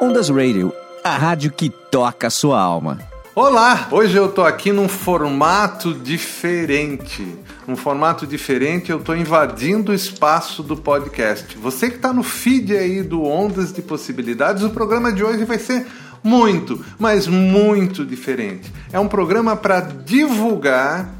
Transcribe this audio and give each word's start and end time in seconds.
Ondas 0.00 0.28
Radio, 0.28 0.72
a 1.02 1.16
rádio 1.16 1.50
que 1.50 1.68
toca 1.68 2.28
a 2.28 2.30
sua 2.30 2.60
alma. 2.60 3.00
Olá, 3.34 3.88
hoje 3.90 4.16
eu 4.16 4.28
tô 4.30 4.44
aqui 4.44 4.70
num 4.70 4.88
formato 4.88 5.92
diferente. 5.92 7.36
Um 7.66 7.74
formato 7.74 8.24
diferente, 8.24 8.92
eu 8.92 9.00
tô 9.00 9.12
invadindo 9.12 9.90
o 9.90 9.94
espaço 9.94 10.62
do 10.62 10.76
podcast. 10.76 11.58
Você 11.58 11.90
que 11.90 11.98
tá 11.98 12.12
no 12.12 12.22
feed 12.22 12.76
aí 12.76 13.02
do 13.02 13.24
Ondas 13.24 13.72
de 13.72 13.82
Possibilidades, 13.82 14.62
o 14.62 14.70
programa 14.70 15.12
de 15.12 15.24
hoje 15.24 15.44
vai 15.44 15.58
ser 15.58 15.84
muito, 16.22 16.84
mas 16.96 17.26
muito 17.26 18.06
diferente. 18.06 18.72
É 18.92 19.00
um 19.00 19.08
programa 19.08 19.56
para 19.56 19.80
divulgar 19.80 21.12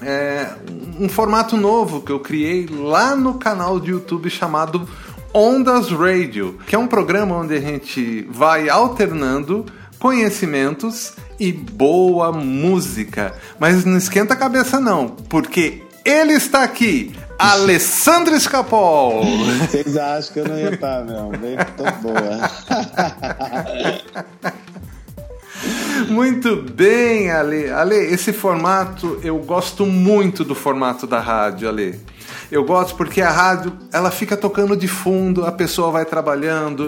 é, 0.00 0.52
um 0.98 1.08
formato 1.08 1.56
novo 1.56 2.00
que 2.00 2.12
eu 2.12 2.20
criei 2.20 2.66
lá 2.66 3.14
no 3.14 3.34
canal 3.34 3.78
de 3.78 3.90
YouTube 3.90 4.30
chamado 4.30 4.88
Ondas 5.38 5.90
Radio, 5.90 6.58
que 6.66 6.74
é 6.74 6.78
um 6.78 6.86
programa 6.86 7.36
onde 7.36 7.54
a 7.54 7.60
gente 7.60 8.26
vai 8.30 8.70
alternando 8.70 9.66
conhecimentos 9.98 11.12
e 11.38 11.52
boa 11.52 12.32
música. 12.32 13.34
Mas 13.58 13.84
não 13.84 13.98
esquenta 13.98 14.32
a 14.32 14.36
cabeça 14.36 14.80
não, 14.80 15.08
porque 15.08 15.82
ele 16.06 16.32
está 16.32 16.62
aqui, 16.62 17.14
Alessandro 17.38 18.34
Escapol. 18.34 19.22
Vocês 19.60 19.94
acham 19.98 20.32
que 20.32 20.40
eu 20.40 20.48
não 20.48 20.58
ia 20.58 20.72
estar, 20.72 21.04
meu? 21.04 21.28
Bem, 21.28 21.58
tô 21.76 21.84
boa. 22.00 22.50
Muito 26.08 26.56
bem, 26.56 27.30
Ale. 27.30 27.68
Ale, 27.68 27.96
esse 27.96 28.32
formato, 28.32 29.20
eu 29.22 29.36
gosto 29.40 29.84
muito 29.84 30.44
do 30.44 30.54
formato 30.54 31.06
da 31.06 31.20
rádio, 31.20 31.68
Ale. 31.68 32.00
Eu 32.50 32.64
gosto 32.64 32.96
porque 32.96 33.20
a 33.20 33.30
rádio, 33.30 33.72
ela 33.92 34.10
fica 34.10 34.36
tocando 34.36 34.76
de 34.76 34.86
fundo, 34.86 35.44
a 35.44 35.52
pessoa 35.52 35.90
vai 35.90 36.04
trabalhando, 36.04 36.86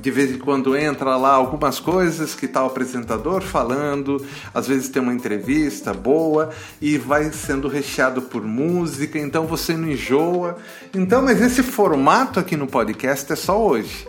de 0.00 0.10
vez 0.10 0.32
em 0.32 0.38
quando 0.38 0.76
entra 0.76 1.16
lá 1.16 1.30
algumas 1.30 1.78
coisas 1.78 2.34
que 2.34 2.46
está 2.46 2.62
o 2.64 2.66
apresentador 2.66 3.42
falando, 3.42 4.24
às 4.52 4.66
vezes 4.66 4.88
tem 4.88 5.00
uma 5.00 5.12
entrevista 5.12 5.92
boa 5.94 6.50
e 6.80 6.98
vai 6.98 7.30
sendo 7.32 7.68
recheado 7.68 8.22
por 8.22 8.42
música, 8.42 9.18
então 9.18 9.46
você 9.46 9.76
não 9.76 9.88
enjoa. 9.88 10.56
Então, 10.92 11.22
mas 11.22 11.40
esse 11.40 11.62
formato 11.62 12.40
aqui 12.40 12.56
no 12.56 12.66
podcast 12.66 13.32
é 13.32 13.36
só 13.36 13.60
hoje. 13.60 14.08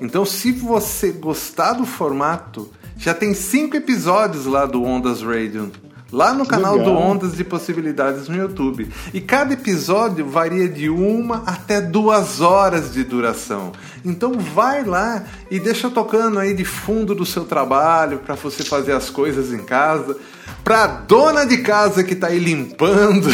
Então, 0.00 0.24
se 0.24 0.52
você 0.52 1.10
gostar 1.10 1.72
do 1.72 1.86
formato, 1.86 2.70
já 2.96 3.14
tem 3.14 3.34
cinco 3.34 3.76
episódios 3.76 4.46
lá 4.46 4.64
do 4.66 4.82
Ondas 4.84 5.22
Radio 5.22 5.72
lá 6.12 6.34
no 6.34 6.44
canal 6.46 6.76
Legal. 6.76 6.92
do 6.92 7.00
Ondas 7.00 7.34
de 7.34 7.42
Possibilidades 7.42 8.28
no 8.28 8.36
YouTube. 8.36 8.88
E 9.14 9.20
cada 9.20 9.54
episódio 9.54 10.26
varia 10.26 10.68
de 10.68 10.90
uma 10.90 11.42
até 11.46 11.80
duas 11.80 12.42
horas 12.42 12.92
de 12.92 13.02
duração. 13.02 13.72
Então 14.04 14.34
vai 14.34 14.84
lá 14.84 15.24
e 15.50 15.58
deixa 15.58 15.88
tocando 15.88 16.38
aí 16.38 16.52
de 16.52 16.64
fundo 16.64 17.14
do 17.14 17.24
seu 17.24 17.46
trabalho 17.46 18.18
para 18.18 18.34
você 18.34 18.62
fazer 18.62 18.92
as 18.92 19.08
coisas 19.08 19.52
em 19.52 19.64
casa. 19.64 20.16
Pra 20.62 20.86
dona 20.86 21.44
de 21.44 21.58
casa 21.58 22.04
que 22.04 22.14
tá 22.14 22.28
aí 22.28 22.38
limpando, 22.38 23.28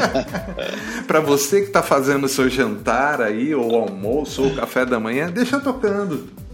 para 1.06 1.20
você 1.20 1.60
que 1.60 1.70
tá 1.70 1.82
fazendo 1.82 2.24
o 2.24 2.28
seu 2.28 2.48
jantar 2.48 3.20
aí, 3.20 3.54
ou 3.54 3.74
almoço, 3.74 4.42
ou 4.42 4.54
café 4.54 4.86
da 4.86 4.98
manhã, 4.98 5.30
deixa 5.30 5.60
tocando 5.60 6.45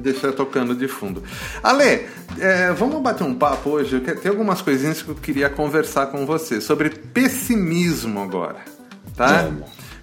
deixar 0.00 0.32
tocando 0.32 0.74
de 0.74 0.88
fundo. 0.88 1.22
Ale, 1.62 2.06
é, 2.38 2.72
vamos 2.72 3.00
bater 3.00 3.24
um 3.24 3.34
papo 3.34 3.70
hoje. 3.70 4.00
Tem 4.00 4.30
algumas 4.30 4.62
coisinhas 4.62 5.02
que 5.02 5.08
eu 5.08 5.14
queria 5.14 5.48
conversar 5.48 6.06
com 6.06 6.26
você 6.26 6.60
sobre 6.60 6.90
pessimismo 6.90 8.20
agora, 8.20 8.58
tá? 9.16 9.42
É. 9.42 9.52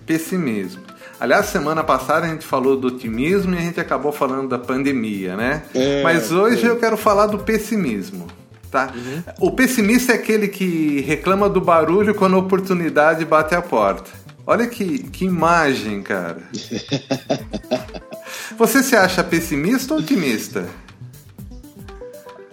Pessimismo. 0.05 0.83
Aliás, 1.19 1.47
semana 1.47 1.83
passada 1.83 2.27
a 2.27 2.29
gente 2.29 2.45
falou 2.45 2.77
do 2.77 2.87
otimismo 2.87 3.55
e 3.55 3.57
a 3.57 3.61
gente 3.61 3.79
acabou 3.79 4.11
falando 4.11 4.47
da 4.49 4.59
pandemia, 4.59 5.35
né? 5.35 5.63
É, 5.73 6.03
Mas 6.03 6.31
hoje 6.31 6.65
é. 6.65 6.69
eu 6.69 6.77
quero 6.77 6.95
falar 6.95 7.25
do 7.25 7.39
pessimismo. 7.39 8.27
Tá? 8.69 8.91
Uhum. 8.93 9.23
O 9.39 9.51
pessimista 9.51 10.11
é 10.11 10.15
aquele 10.15 10.47
que 10.47 10.99
reclama 11.01 11.49
do 11.49 11.61
barulho 11.61 12.13
quando 12.13 12.35
a 12.35 12.39
oportunidade 12.39 13.25
bate 13.25 13.55
a 13.55 13.61
porta. 13.61 14.11
Olha 14.45 14.67
que, 14.67 14.99
que 14.99 15.25
imagem, 15.25 16.01
cara. 16.01 16.41
Você 18.57 18.83
se 18.83 18.95
acha 18.95 19.23
pessimista 19.23 19.93
ou 19.93 19.99
otimista? 19.99 20.67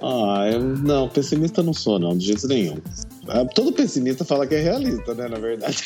Ah, 0.03 0.51
eu 0.53 0.61
não, 0.61 1.09
pessimista 1.09 1.63
não 1.63 1.73
sou, 1.73 1.99
não, 1.99 2.17
de 2.17 2.27
jeito 2.27 2.47
nenhum. 2.47 2.77
Ah, 3.27 3.45
todo 3.45 3.73
pessimista 3.73 4.25
fala 4.25 4.47
que 4.47 4.55
é 4.55 4.61
realista, 4.61 5.15
né, 5.15 5.29
na 5.29 5.39
verdade. 5.39 5.83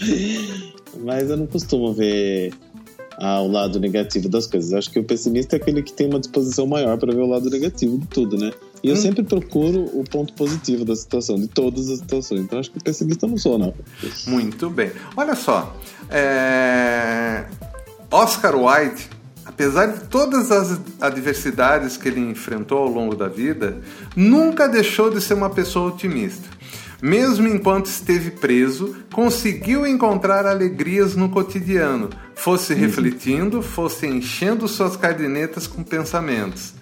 Mas 1.04 1.28
eu 1.28 1.36
não 1.36 1.46
costumo 1.46 1.92
ver 1.92 2.54
ah, 3.18 3.42
o 3.42 3.48
lado 3.48 3.78
negativo 3.78 4.30
das 4.30 4.46
coisas. 4.46 4.72
Acho 4.72 4.90
que 4.90 4.98
o 4.98 5.04
pessimista 5.04 5.56
é 5.56 5.58
aquele 5.58 5.82
que 5.82 5.92
tem 5.92 6.06
uma 6.08 6.18
disposição 6.18 6.66
maior 6.66 6.96
para 6.96 7.12
ver 7.12 7.20
o 7.20 7.26
lado 7.26 7.50
negativo 7.50 7.98
de 7.98 8.06
tudo, 8.06 8.38
né? 8.38 8.50
E 8.82 8.88
eu 8.88 8.94
hum. 8.94 8.98
sempre 8.98 9.22
procuro 9.22 9.84
o 9.92 10.02
ponto 10.04 10.32
positivo 10.32 10.84
da 10.86 10.96
situação, 10.96 11.36
de 11.36 11.48
todas 11.48 11.90
as 11.90 11.98
situações. 11.98 12.40
Então 12.40 12.58
acho 12.58 12.70
que 12.70 12.82
pessimista 12.82 13.26
não 13.26 13.36
sou, 13.36 13.58
não. 13.58 13.74
Muito 14.26 14.70
bem. 14.70 14.90
Olha 15.14 15.34
só, 15.34 15.76
é... 16.08 17.44
Oscar 18.12 18.56
Wilde, 18.56 19.08
apesar 19.44 19.86
de 19.86 20.00
todas 20.08 20.50
as 20.50 20.80
adversidades 21.00 21.96
que 21.96 22.08
ele 22.08 22.18
enfrentou 22.18 22.78
ao 22.78 22.88
longo 22.88 23.14
da 23.14 23.28
vida, 23.28 23.80
nunca 24.16 24.68
deixou 24.68 25.10
de 25.10 25.20
ser 25.20 25.34
uma 25.34 25.48
pessoa 25.48 25.92
otimista. 25.92 26.48
Mesmo 27.00 27.46
enquanto 27.46 27.86
esteve 27.86 28.32
preso, 28.32 28.96
conseguiu 29.12 29.86
encontrar 29.86 30.44
alegrias 30.44 31.14
no 31.14 31.28
cotidiano, 31.28 32.10
fosse 32.34 32.72
uhum. 32.72 32.80
refletindo, 32.80 33.62
fosse 33.62 34.08
enchendo 34.08 34.66
suas 34.66 34.96
cardinetas 34.96 35.68
com 35.68 35.84
pensamentos. 35.84 36.74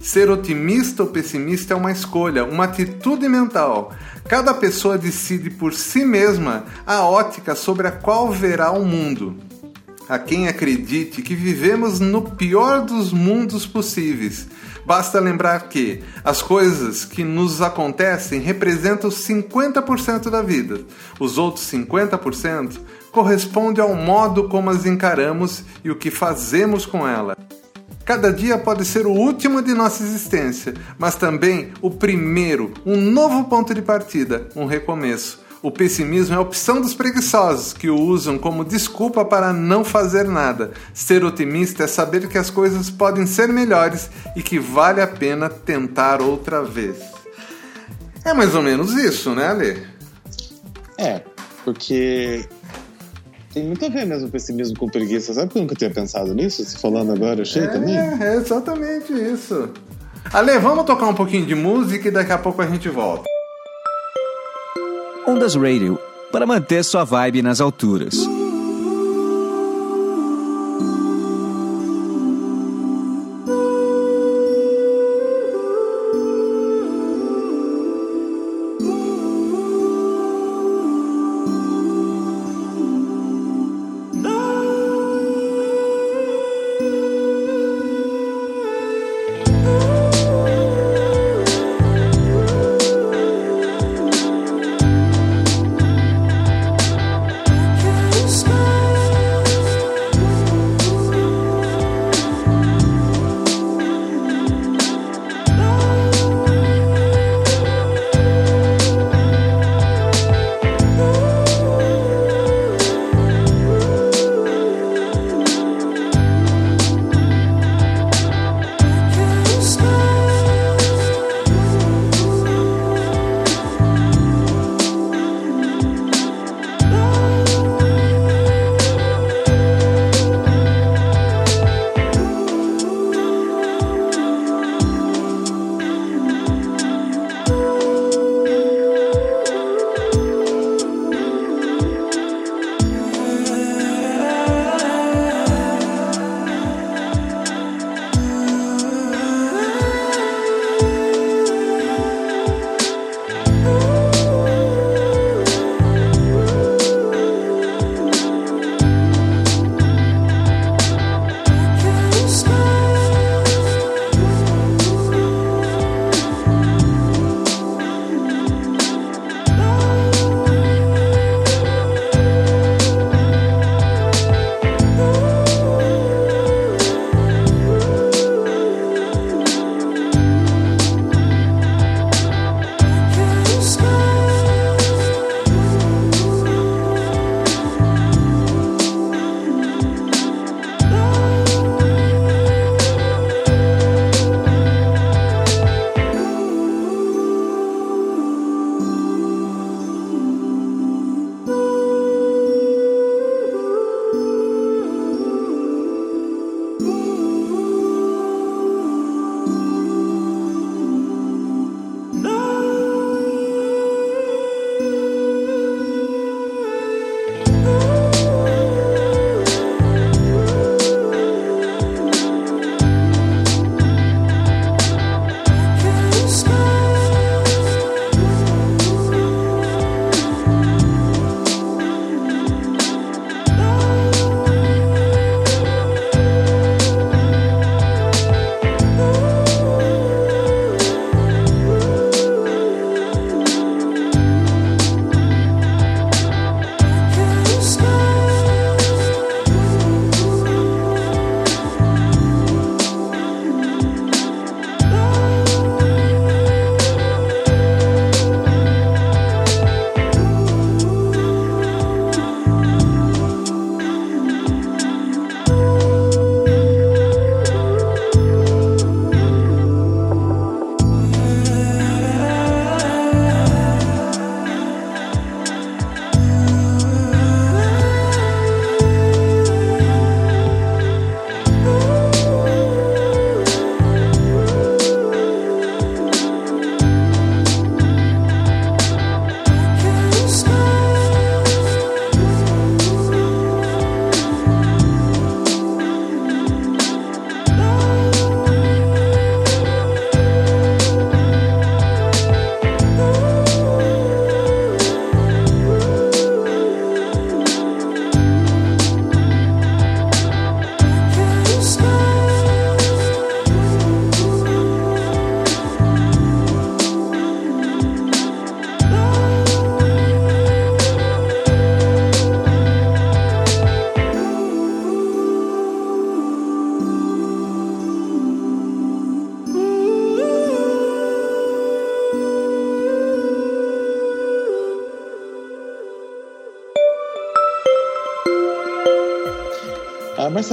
Ser 0.00 0.28
otimista 0.28 1.04
ou 1.04 1.08
pessimista 1.08 1.72
é 1.72 1.76
uma 1.76 1.92
escolha, 1.92 2.44
uma 2.44 2.64
atitude 2.64 3.28
mental. 3.28 3.92
Cada 4.28 4.52
pessoa 4.52 4.98
decide 4.98 5.50
por 5.50 5.72
si 5.72 6.04
mesma 6.04 6.64
a 6.84 7.02
ótica 7.04 7.54
sobre 7.54 7.86
a 7.86 7.92
qual 7.92 8.32
verá 8.32 8.72
o 8.72 8.84
mundo 8.84 9.53
a 10.08 10.18
quem 10.18 10.48
acredite 10.48 11.22
que 11.22 11.34
vivemos 11.34 12.00
no 12.00 12.22
pior 12.22 12.82
dos 12.82 13.12
mundos 13.12 13.66
possíveis. 13.66 14.46
Basta 14.84 15.18
lembrar 15.18 15.68
que 15.68 16.02
as 16.22 16.42
coisas 16.42 17.04
que 17.04 17.24
nos 17.24 17.62
acontecem 17.62 18.40
representam 18.40 19.10
50% 19.10 20.28
da 20.28 20.42
vida. 20.42 20.80
Os 21.18 21.38
outros 21.38 21.64
50% 21.70 22.78
correspondem 23.10 23.82
ao 23.82 23.94
modo 23.94 24.48
como 24.48 24.70
as 24.70 24.84
encaramos 24.84 25.64
e 25.82 25.90
o 25.90 25.96
que 25.96 26.10
fazemos 26.10 26.84
com 26.84 27.08
ela. 27.08 27.36
Cada 28.04 28.30
dia 28.30 28.58
pode 28.58 28.84
ser 28.84 29.06
o 29.06 29.12
último 29.12 29.62
de 29.62 29.72
nossa 29.72 30.02
existência, 30.02 30.74
mas 30.98 31.14
também 31.14 31.72
o 31.80 31.90
primeiro, 31.90 32.74
um 32.84 33.00
novo 33.00 33.44
ponto 33.44 33.72
de 33.72 33.80
partida, 33.80 34.50
um 34.54 34.66
recomeço. 34.66 35.42
O 35.64 35.70
pessimismo 35.70 36.34
é 36.34 36.36
a 36.36 36.42
opção 36.42 36.78
dos 36.78 36.92
preguiçosos, 36.92 37.72
que 37.72 37.88
o 37.88 37.98
usam 37.98 38.36
como 38.36 38.66
desculpa 38.66 39.24
para 39.24 39.50
não 39.50 39.82
fazer 39.82 40.28
nada. 40.28 40.72
Ser 40.92 41.24
otimista 41.24 41.84
é 41.84 41.86
saber 41.86 42.28
que 42.28 42.36
as 42.36 42.50
coisas 42.50 42.90
podem 42.90 43.26
ser 43.26 43.48
melhores 43.48 44.10
e 44.36 44.42
que 44.42 44.58
vale 44.58 45.00
a 45.00 45.06
pena 45.06 45.48
tentar 45.48 46.20
outra 46.20 46.62
vez. 46.62 46.98
É 48.26 48.34
mais 48.34 48.54
ou 48.54 48.60
menos 48.60 48.92
isso, 48.92 49.34
né, 49.34 49.46
Ale? 49.46 49.82
É, 50.98 51.22
porque 51.64 52.46
tem 53.54 53.64
muito 53.64 53.86
a 53.86 53.88
ver 53.88 54.04
mesmo 54.04 54.28
o 54.28 54.30
pessimismo 54.30 54.76
com 54.76 54.86
preguiça. 54.86 55.32
Sabe 55.32 55.50
que 55.50 55.56
eu 55.56 55.62
nunca 55.62 55.74
tinha 55.74 55.88
pensado 55.88 56.34
nisso? 56.34 56.62
Se 56.62 56.76
falando 56.76 57.10
agora, 57.10 57.36
eu 57.38 57.42
achei 57.42 57.62
é, 57.62 57.68
também. 57.68 57.96
É 57.96 58.34
exatamente 58.36 59.14
isso. 59.14 59.70
Ale, 60.30 60.58
vamos 60.58 60.84
tocar 60.84 61.06
um 61.06 61.14
pouquinho 61.14 61.46
de 61.46 61.54
música 61.54 62.08
e 62.08 62.10
daqui 62.10 62.32
a 62.32 62.38
pouco 62.38 62.60
a 62.60 62.66
gente 62.66 62.90
volta. 62.90 63.33
Ondas 65.26 65.54
Radio 65.54 65.98
para 66.30 66.44
manter 66.44 66.84
sua 66.84 67.04
vibe 67.04 67.40
nas 67.40 67.60
alturas. 67.60 68.14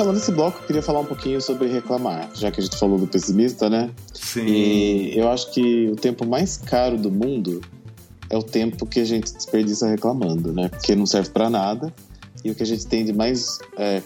Marcelo, 0.02 0.14
nesse 0.14 0.32
bloco 0.32 0.60
eu 0.62 0.68
queria 0.68 0.82
falar 0.82 1.00
um 1.02 1.06
pouquinho 1.06 1.40
sobre 1.40 1.68
reclamar, 1.68 2.30
já 2.34 2.50
que 2.50 2.60
a 2.60 2.64
gente 2.64 2.78
falou 2.78 2.98
do 2.98 3.06
pessimista, 3.06 3.70
né? 3.70 3.92
Sim. 4.14 4.46
E 4.46 5.18
eu 5.18 5.30
acho 5.30 5.52
que 5.52 5.90
o 5.90 5.96
tempo 5.96 6.26
mais 6.26 6.58
caro 6.58 6.98
do 6.98 7.12
mundo 7.12 7.62
é 8.30 8.38
o 8.38 8.42
tempo 8.42 8.86
que 8.86 9.00
a 9.00 9.06
gente 9.06 9.32
desperdiça 9.32 9.88
reclamando, 9.88 10.52
né? 10.54 10.70
Porque 10.70 10.96
não 10.96 11.06
serve 11.06 11.30
para 11.30 11.50
nada. 11.50 11.94
E 12.44 12.50
o 12.50 12.56
que 12.56 12.64
a 12.64 12.66
gente 12.66 12.88
tem 12.88 13.06
de 13.06 13.14
mais 13.14 13.60
é, 13.78 14.02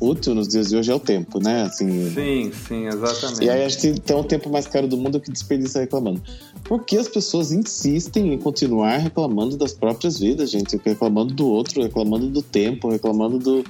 útil 0.00 0.34
nos 0.34 0.48
dias 0.48 0.70
de 0.70 0.76
hoje 0.76 0.90
é 0.90 0.94
o 0.94 1.00
tempo, 1.00 1.38
né? 1.38 1.64
Assim, 1.64 2.10
sim, 2.14 2.50
sim, 2.66 2.86
exatamente. 2.86 3.44
E 3.44 3.50
aí 3.50 3.64
a 3.64 3.68
gente 3.68 4.00
tem 4.00 4.16
o 4.16 4.24
tempo 4.24 4.48
mais 4.48 4.66
caro 4.66 4.88
do 4.88 4.96
mundo 4.96 5.20
que 5.20 5.30
desperdiça 5.30 5.80
reclamando. 5.80 6.22
Porque 6.62 6.96
as 6.96 7.08
pessoas 7.08 7.52
insistem 7.52 8.32
em 8.32 8.38
continuar 8.38 8.96
reclamando 8.96 9.58
das 9.58 9.74
próprias 9.74 10.18
vidas, 10.18 10.50
gente. 10.50 10.80
Reclamando 10.82 11.34
do 11.34 11.46
outro, 11.46 11.82
reclamando 11.82 12.28
do 12.28 12.40
tempo, 12.40 12.88
reclamando 12.88 13.38
do, 13.38 13.64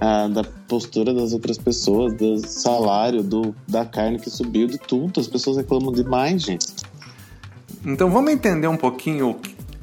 ah, 0.00 0.28
da 0.28 0.44
postura 0.66 1.12
das 1.12 1.32
outras 1.32 1.58
pessoas, 1.58 2.14
do 2.14 2.38
salário, 2.46 3.22
do, 3.22 3.54
da 3.68 3.84
carne 3.84 4.18
que 4.18 4.30
subiu, 4.30 4.66
de 4.66 4.78
tudo. 4.78 5.20
As 5.20 5.26
pessoas 5.26 5.56
reclamam 5.56 5.92
demais, 5.92 6.42
gente. 6.42 6.66
Então 7.84 8.10
vamos 8.10 8.32
entender 8.32 8.68
um 8.68 8.76
pouquinho 8.76 9.40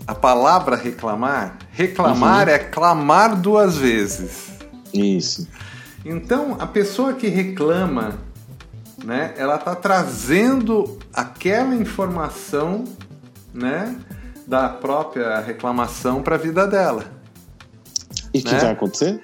a 0.08 0.16
palavra 0.16 0.76
reclamar. 0.76 1.58
Reclamar 1.72 2.48
uhum. 2.48 2.54
é 2.54 2.60
clamar 2.60 3.40
duas 3.40 3.78
vezes. 3.78 4.50
Isso. 4.94 5.48
Então 6.04 6.58
a 6.60 6.66
pessoa 6.66 7.14
que 7.14 7.28
reclama, 7.28 8.20
né, 9.04 9.34
ela 9.38 9.56
está 9.56 9.76
trazendo 9.76 10.98
aquela 11.14 11.76
informação, 11.76 12.86
né, 13.54 13.96
da 14.48 14.68
própria 14.68 15.40
reclamação 15.40 16.24
para 16.24 16.36
a 16.36 16.40
vida 16.40 16.66
dela. 16.66 17.19
E 18.34 18.40
o 18.40 18.44
né? 18.44 18.50
que 18.50 18.56
vai 18.56 18.72
acontecer? 18.72 19.22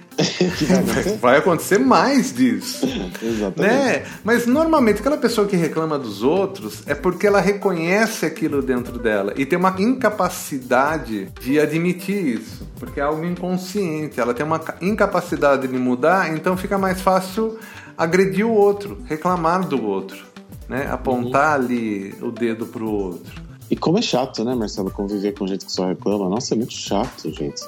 que 0.57 0.65
vai 0.65 0.77
acontecer? 0.79 1.17
Vai 1.17 1.37
acontecer 1.37 1.77
mais 1.79 2.33
disso. 2.33 2.87
Exatamente. 3.21 3.73
Né? 3.73 4.03
Mas 4.23 4.45
normalmente 4.45 4.99
aquela 4.99 5.17
pessoa 5.17 5.47
que 5.47 5.55
reclama 5.55 5.97
dos 5.97 6.23
outros 6.23 6.83
é 6.85 6.95
porque 6.95 7.27
ela 7.27 7.39
reconhece 7.39 8.25
aquilo 8.25 8.61
dentro 8.61 8.97
dela 8.97 9.33
e 9.35 9.45
tem 9.45 9.57
uma 9.57 9.75
incapacidade 9.79 11.27
de 11.39 11.59
admitir 11.59 12.39
isso, 12.39 12.67
porque 12.79 12.99
é 12.99 13.03
algo 13.03 13.23
inconsciente. 13.25 14.19
Ela 14.19 14.33
tem 14.33 14.45
uma 14.45 14.61
incapacidade 14.81 15.67
de 15.67 15.77
mudar, 15.77 16.33
então 16.33 16.57
fica 16.57 16.77
mais 16.77 17.01
fácil 17.01 17.57
agredir 17.97 18.45
o 18.45 18.51
outro, 18.51 18.97
reclamar 19.05 19.67
do 19.67 19.83
outro, 19.85 20.25
né? 20.67 20.87
Apontar 20.91 21.59
uhum. 21.59 21.65
ali 21.65 22.15
o 22.21 22.31
dedo 22.31 22.65
pro 22.65 22.89
outro. 22.89 23.44
E 23.69 23.75
como 23.75 23.97
é 23.97 24.01
chato, 24.01 24.43
né, 24.43 24.53
Marcelo, 24.53 24.91
conviver 24.91 25.33
com 25.33 25.47
gente 25.47 25.65
que 25.65 25.71
só 25.71 25.87
reclama. 25.87 26.29
Nossa, 26.29 26.53
é 26.53 26.57
muito 26.57 26.73
chato, 26.73 27.31
gente. 27.31 27.63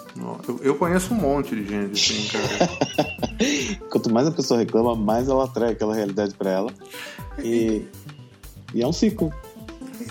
Eu, 0.48 0.60
eu 0.62 0.76
conheço 0.76 1.14
um 1.14 1.18
monte 1.18 1.56
de 1.56 1.68
gente 1.68 1.94
assim, 1.94 2.28
cara. 2.28 3.80
Quanto 3.90 4.14
mais 4.14 4.28
a 4.28 4.32
pessoa 4.32 4.60
reclama, 4.60 4.96
mais 4.96 5.28
ela 5.28 5.46
atrai 5.46 5.72
aquela 5.72 5.96
realidade 5.96 6.36
para 6.36 6.52
ela. 6.52 6.74
E, 7.40 7.84
e 8.76 8.82
é 8.84 8.88
um 8.88 8.94
ciclo. 8.94 9.34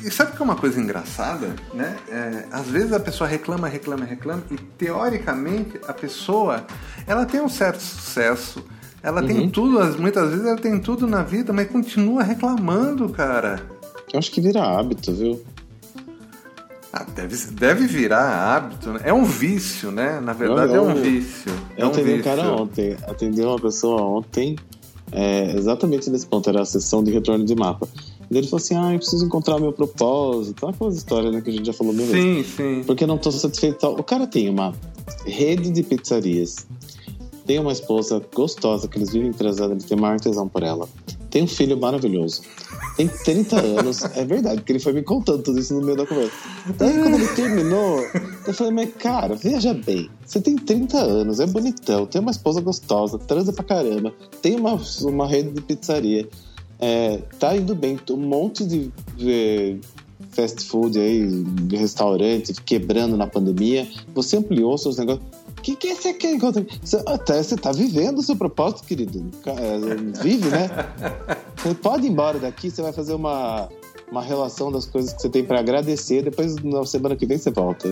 E 0.02 0.10
sabe 0.10 0.32
que 0.32 0.42
é 0.42 0.44
uma 0.44 0.56
coisa 0.56 0.80
engraçada, 0.80 1.54
né? 1.72 1.96
É, 2.08 2.46
às 2.50 2.66
vezes 2.66 2.92
a 2.92 3.00
pessoa 3.00 3.28
reclama, 3.28 3.68
reclama, 3.68 4.04
reclama 4.04 4.42
e 4.50 4.56
teoricamente 4.56 5.80
a 5.86 5.92
pessoa 5.92 6.66
ela 7.06 7.24
tem 7.24 7.40
um 7.40 7.48
certo 7.48 7.80
sucesso, 7.80 8.64
ela 9.02 9.20
uhum. 9.22 9.26
tem 9.26 9.48
tudo, 9.48 10.00
muitas 10.00 10.30
vezes 10.30 10.44
ela 10.44 10.58
tem 10.58 10.78
tudo 10.80 11.06
na 11.06 11.22
vida, 11.22 11.52
mas 11.52 11.70
continua 11.70 12.24
reclamando, 12.24 13.08
cara. 13.08 13.62
Eu 14.12 14.18
acho 14.18 14.30
que 14.30 14.40
vira 14.40 14.62
hábito, 14.62 15.14
viu? 15.14 15.42
Ah, 16.98 17.04
deve, 17.14 17.36
deve 17.52 17.86
virar 17.86 18.56
hábito, 18.56 18.90
né? 18.90 19.00
É 19.04 19.12
um 19.12 19.24
vício, 19.24 19.90
né? 19.90 20.18
Na 20.18 20.32
verdade 20.32 20.72
eu, 20.72 20.84
eu, 20.84 20.90
é 20.90 20.94
um 20.94 21.02
vício. 21.02 21.52
É 21.76 21.82
eu 21.82 21.86
um 21.86 21.90
atendi 21.90 22.14
vício. 22.14 22.20
um 22.20 22.24
cara 22.24 22.52
ontem, 22.52 22.96
atendi 23.06 23.42
uma 23.42 23.58
pessoa 23.58 24.00
ontem, 24.00 24.56
é, 25.12 25.54
exatamente 25.54 26.08
nesse 26.08 26.26
ponto, 26.26 26.48
era 26.48 26.62
a 26.62 26.64
sessão 26.64 27.04
de 27.04 27.12
retorno 27.12 27.44
de 27.44 27.54
mapa. 27.54 27.86
E 28.30 28.38
ele 28.38 28.46
falou 28.46 28.62
assim: 28.62 28.74
Ah, 28.74 28.94
eu 28.94 28.98
preciso 28.98 29.26
encontrar 29.26 29.60
meu 29.60 29.74
propósito. 29.74 30.66
Aquelas 30.66 30.96
histórias 30.96 31.34
né, 31.34 31.42
que 31.42 31.50
a 31.50 31.52
gente 31.52 31.66
já 31.66 31.74
falou 31.74 31.92
mil 31.92 32.06
sim, 32.06 32.12
vezes. 32.12 32.46
Sim, 32.54 32.76
sim. 32.76 32.84
Porque 32.86 33.06
não 33.06 33.16
estou 33.16 33.30
satisfeito. 33.30 33.86
O 33.86 34.02
cara 34.02 34.26
tem 34.26 34.48
uma 34.48 34.72
rede 35.26 35.70
de 35.70 35.82
pizzarias, 35.82 36.66
tem 37.44 37.58
uma 37.58 37.72
esposa 37.72 38.22
gostosa 38.34 38.88
que 38.88 38.96
eles 38.96 39.12
vivem 39.12 39.34
trazendo, 39.34 39.72
ele 39.72 39.82
tem 39.82 39.98
uma 39.98 40.08
artesão 40.08 40.48
por 40.48 40.62
ela. 40.62 40.88
Tem 41.30 41.42
um 41.42 41.47
filho 41.47 41.76
maravilhoso. 41.76 42.42
Tem 42.97 43.09
30 43.09 43.61
anos. 43.61 44.04
É 44.14 44.25
verdade, 44.25 44.56
porque 44.56 44.73
ele 44.73 44.78
foi 44.78 44.92
me 44.92 45.02
contando 45.02 45.42
tudo 45.42 45.59
isso 45.59 45.75
no 45.75 45.85
meio 45.85 45.97
da 45.97 46.06
conversa. 46.06 46.33
Daí, 46.78 46.95
quando 46.95 47.14
ele 47.14 47.28
terminou, 47.28 48.00
eu 48.47 48.54
falei, 48.54 48.73
mas 48.73 48.95
cara, 48.95 49.35
veja 49.35 49.75
bem. 49.75 50.09
Você 50.25 50.40
tem 50.40 50.56
30 50.56 50.99
anos, 50.99 51.40
é 51.40 51.47
bonitão, 51.47 52.06
tem 52.06 52.21
uma 52.21 52.30
esposa 52.30 52.61
gostosa, 52.61 53.18
transa 53.18 53.52
pra 53.52 53.64
caramba, 53.64 54.12
tem 54.42 54.56
uma, 54.56 54.80
uma 55.02 55.26
rede 55.26 55.50
de 55.50 55.61
pizzaria, 55.61 56.28
é, 56.78 57.18
tá 57.38 57.56
indo 57.56 57.75
bem, 57.75 57.99
um 58.11 58.16
monte 58.16 58.64
de, 58.64 58.90
de 59.16 59.78
fast 60.30 60.64
food 60.64 60.99
aí, 60.99 61.42
de 61.42 61.76
restaurante 61.76 62.52
quebrando 62.62 63.16
na 63.16 63.26
pandemia. 63.26 63.88
Você 64.14 64.37
ampliou 64.37 64.76
seus 64.76 64.99
negócios 64.99 65.25
que, 65.66 65.75
que 65.75 65.94
você 65.96 66.14
quer 66.14 66.32
encontrar? 66.32 66.64
Você, 66.80 67.02
até 67.06 67.42
você 67.42 67.56
tá 67.56 67.73
vivendo 67.73 68.18
o 68.18 68.23
seu 68.23 68.37
propósito, 68.37 68.85
querido. 68.85 69.25
É, 69.46 70.23
vive, 70.23 70.49
né? 70.49 70.70
Você 71.56 71.75
pode 71.75 72.06
ir 72.06 72.11
embora 72.11 72.38
daqui, 72.38 72.70
você 72.70 72.82
vai 72.82 72.92
fazer 72.92 73.14
uma, 73.14 73.68
uma 74.12 74.23
relação 74.23 74.70
das 74.70 74.85
coisas 74.85 75.12
que 75.14 75.23
você 75.23 75.28
tem 75.28 75.42
para 75.42 75.58
agradecer. 75.58 76.23
Depois, 76.23 76.54
na 76.62 76.85
semana 76.85 77.16
que 77.16 77.26
vem, 77.26 77.38
você 77.38 77.50
volta. 77.50 77.88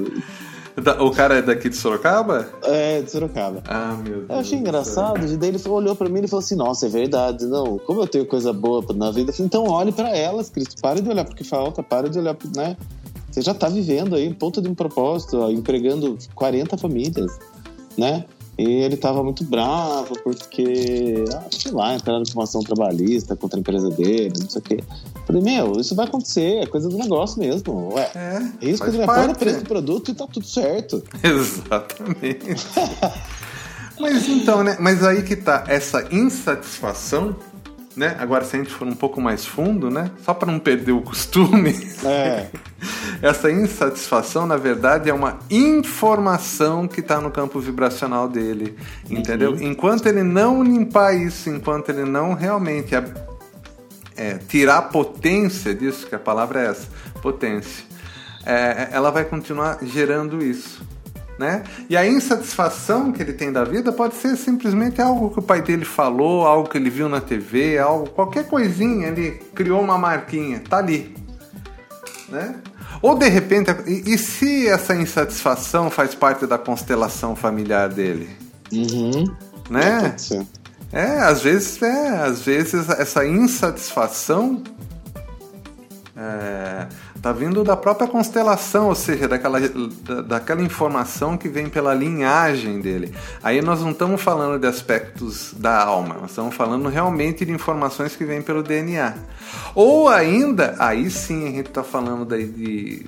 O 1.01 1.11
cara 1.11 1.39
é 1.39 1.43
daqui 1.43 1.69
de 1.69 1.77
Sorocaba? 1.77 2.49
É, 2.63 3.01
de 3.01 3.11
Sorocaba. 3.11 3.63
Ah, 3.67 3.97
meu 3.97 4.19
Deus. 4.19 4.31
Eu 4.31 4.37
achei 4.37 4.59
engraçado. 4.59 5.27
E 5.27 5.37
daí 5.37 5.49
ele 5.49 5.69
olhou 5.69 5.97
pra 5.97 6.09
mim 6.09 6.21
e 6.23 6.29
falou 6.29 6.45
assim: 6.45 6.55
Nossa, 6.55 6.87
é 6.87 6.89
verdade. 6.89 7.47
Não, 7.47 7.79
como 7.79 8.03
eu 8.03 8.07
tenho 8.07 8.27
coisa 8.27 8.53
boa 8.53 8.85
na 8.95 9.11
vida, 9.11 9.31
eu 9.31 9.35
falei, 9.35 9.47
então 9.47 9.65
olhe 9.65 9.91
para 9.91 10.15
elas, 10.17 10.51
Cristo. 10.51 10.81
Pare 10.81 11.01
de 11.01 11.09
olhar 11.09 11.25
porque 11.25 11.43
falta, 11.43 11.83
pare 11.83 12.11
de 12.11 12.19
olhar, 12.19 12.37
né? 12.55 12.77
Você 13.33 13.41
já 13.41 13.55
tá 13.55 13.69
vivendo 13.69 14.15
aí, 14.15 14.33
ponto 14.33 14.63
de 14.63 14.69
um 14.69 14.75
propósito, 14.75 15.39
ó, 15.39 15.51
empregando 15.51 16.17
40 16.37 16.77
famílias 16.77 17.33
né? 17.97 18.25
E 18.57 18.63
ele 18.63 18.95
estava 18.95 19.23
muito 19.23 19.43
bravo 19.43 20.17
porque, 20.23 21.25
ah, 21.35 21.43
sei 21.51 21.73
lá, 21.73 21.95
entraram 21.95 22.23
com 22.23 22.35
uma 22.35 22.45
ação 22.45 22.63
trabalhista 22.63 23.35
contra 23.35 23.59
a 23.59 23.61
empresa 23.61 23.91
dele, 23.91 24.33
não 24.41 24.49
sei 24.49 24.61
o 24.61 24.63
quê. 24.63 24.85
Falei, 25.27 25.43
meu, 25.43 25.73
isso 25.81 25.95
vai 25.97 26.07
acontecer, 26.07 26.63
é 26.63 26.67
coisa 26.67 26.89
do 26.89 26.97
negócio 26.97 27.41
mesmo. 27.41 27.93
Ué, 27.95 28.11
é, 28.15 28.65
risco 28.65 28.89
de 28.91 28.99
repor 28.99 29.31
o 29.31 29.37
preço 29.37 29.61
do 29.61 29.67
produto 29.67 30.11
e 30.13 30.15
tá 30.15 30.27
tudo 30.29 30.47
certo. 30.47 31.03
Exatamente. 31.23 32.55
Mas 33.99 34.29
então, 34.29 34.63
né? 34.63 34.77
Mas 34.79 35.03
aí 35.03 35.23
que 35.23 35.35
tá 35.35 35.65
essa 35.67 36.07
insatisfação 36.15 37.35
né? 37.97 38.17
Agora, 38.19 38.45
se 38.45 38.57
a 38.57 38.59
gente 38.59 38.73
for 38.73 38.87
um 38.87 38.95
pouco 38.95 39.21
mais 39.21 39.45
fundo, 39.45 39.91
né? 39.91 40.11
Só 40.25 40.35
para 40.35 40.51
não 40.51 40.59
perder 40.59 40.93
o 40.93 41.01
costume. 41.01 41.75
É. 42.05 42.49
Essa 43.23 43.51
insatisfação, 43.51 44.47
na 44.47 44.57
verdade, 44.57 45.09
é 45.09 45.15
uma 45.15 45.39
informação 45.51 46.87
que 46.89 47.01
está 47.01 47.21
no 47.21 47.31
campo 47.31 47.61
vibracional 47.61 48.29
dele, 48.29 48.77
entendeu? 49.09 49.53
Uhum. 49.53 49.63
Enquanto 49.63 50.07
ele 50.07 50.23
não 50.23 50.63
limpar 50.63 51.15
isso, 51.15 51.49
enquanto 51.49 51.89
ele 51.89 52.05
não 52.05 52.35
realmente 52.35 52.95
é, 52.95 53.05
é, 54.17 54.39
tirar 54.49 54.79
a 54.79 54.83
potência 54.83 55.75
disso, 55.75 56.07
que 56.07 56.15
a 56.15 56.19
palavra 56.19 56.63
é 56.63 56.67
essa, 56.67 56.89
potência, 57.23 57.85
é, 58.45 58.89
ela 58.93 59.11
vai 59.11 59.25
continuar 59.25 59.79
gerando 59.83 60.45
isso. 60.45 60.84
Né? 61.39 61.65
E 61.91 61.97
a 61.97 62.07
insatisfação 62.07 63.11
que 63.11 63.21
ele 63.21 63.33
tem 63.33 63.51
da 63.53 63.65
vida 63.65 63.91
pode 63.91 64.15
ser 64.15 64.37
simplesmente 64.37 65.03
algo 65.03 65.31
que 65.31 65.41
o 65.41 65.43
pai 65.43 65.61
dele 65.61 65.85
falou, 65.85 66.47
algo 66.47 66.69
que 66.69 66.79
ele 66.79 66.89
viu 66.89 67.09
na 67.09 67.21
TV, 67.21 67.77
algo, 67.79 68.09
qualquer 68.11 68.47
coisinha, 68.47 69.09
ele 69.09 69.33
criou 69.53 69.81
uma 69.81 69.99
marquinha, 69.99 70.63
tá 70.69 70.79
ali. 70.79 71.17
Né? 72.29 72.55
Ou 73.03 73.19
de 73.19 73.29
repente, 73.29 73.71
e, 73.87 74.15
e 74.15 74.19
se 74.19 74.69
essa 74.69 74.95
insatisfação 74.95 75.91
faz 75.91 76.15
parte 76.15 76.47
da 76.47 76.57
constelação 76.57 77.35
familiar 77.35 77.89
dele? 77.89 78.31
Uhum. 78.73 79.25
Né? 79.69 80.15
É, 80.93 81.19
às 81.19 81.43
vezes 81.43 81.83
é, 81.83 82.19
às 82.19 82.43
vezes 82.43 82.89
essa 82.89 83.27
insatisfação 83.27 84.63
é, 86.17 86.87
tá 87.25 87.33
vindo 87.33 87.65
da 87.65 87.75
própria 87.75 88.07
constelação, 88.07 88.89
ou 88.89 88.95
seja, 88.95 89.27
daquela, 89.27 89.59
da, 89.59 90.21
daquela 90.21 90.61
informação 90.61 91.39
que 91.39 91.49
vem 91.49 91.71
pela 91.71 91.95
linhagem 91.95 92.83
dele. 92.83 93.15
Aí 93.43 93.63
nós 93.63 93.81
não 93.81 93.93
estamos 93.93 94.21
falando 94.21 94.61
de 94.61 94.67
aspectos 94.67 95.55
da 95.55 95.83
alma, 95.83 96.17
nós 96.21 96.33
estamos 96.33 96.55
falando 96.55 96.87
realmente 96.91 97.43
de 97.47 97.51
informações 97.51 98.15
que 98.15 98.27
vêm 98.27 98.43
pelo 98.43 98.63
DNA. 98.63 99.15
Ou 99.75 100.07
ainda, 100.07 100.75
aí 100.79 101.09
sim 101.09 101.49
a 101.49 101.51
gente 101.51 101.69
está 101.69 101.83
falando 101.83 102.27
de, 102.27 102.47
de, 102.47 103.07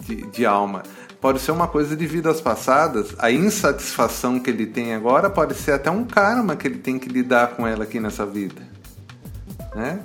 de, 0.00 0.26
de 0.28 0.46
alma 0.46 0.82
pode 1.20 1.40
ser 1.40 1.50
uma 1.50 1.66
coisa 1.66 1.94
de 1.96 2.06
vidas 2.06 2.40
passadas. 2.40 3.08
A 3.18 3.30
insatisfação 3.30 4.38
que 4.38 4.48
ele 4.48 4.66
tem 4.66 4.94
agora 4.94 5.28
pode 5.28 5.52
ser 5.54 5.72
até 5.72 5.90
um 5.90 6.04
karma 6.04 6.56
que 6.56 6.66
ele 6.66 6.78
tem 6.78 6.98
que 6.98 7.08
lidar 7.08 7.48
com 7.48 7.66
ela 7.66 7.84
aqui 7.84 8.00
nessa 8.00 8.24
vida. 8.24 8.62
Né? 9.74 9.98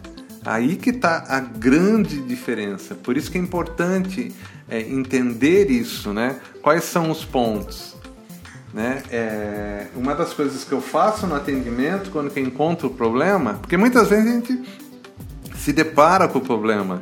Aí 0.45 0.75
que 0.75 0.89
está 0.89 1.23
a 1.27 1.39
grande 1.39 2.21
diferença. 2.21 2.95
Por 2.95 3.15
isso 3.15 3.31
que 3.31 3.37
é 3.37 3.41
importante 3.41 4.33
é, 4.69 4.81
entender 4.81 5.69
isso, 5.71 6.11
né? 6.13 6.37
Quais 6.61 6.83
são 6.83 7.09
os 7.09 7.23
pontos? 7.23 7.95
Né? 8.73 9.03
É, 9.11 9.87
uma 9.95 10.15
das 10.15 10.33
coisas 10.33 10.63
que 10.63 10.71
eu 10.71 10.81
faço 10.81 11.27
no 11.27 11.35
atendimento 11.35 12.09
quando 12.09 12.31
que 12.31 12.39
encontro 12.39 12.87
o 12.87 12.91
problema, 12.91 13.53
porque 13.61 13.77
muitas 13.77 14.09
vezes 14.09 14.27
a 14.27 14.33
gente 14.33 14.63
se 15.57 15.71
depara 15.71 16.27
com 16.27 16.39
o 16.39 16.41
problema, 16.41 17.01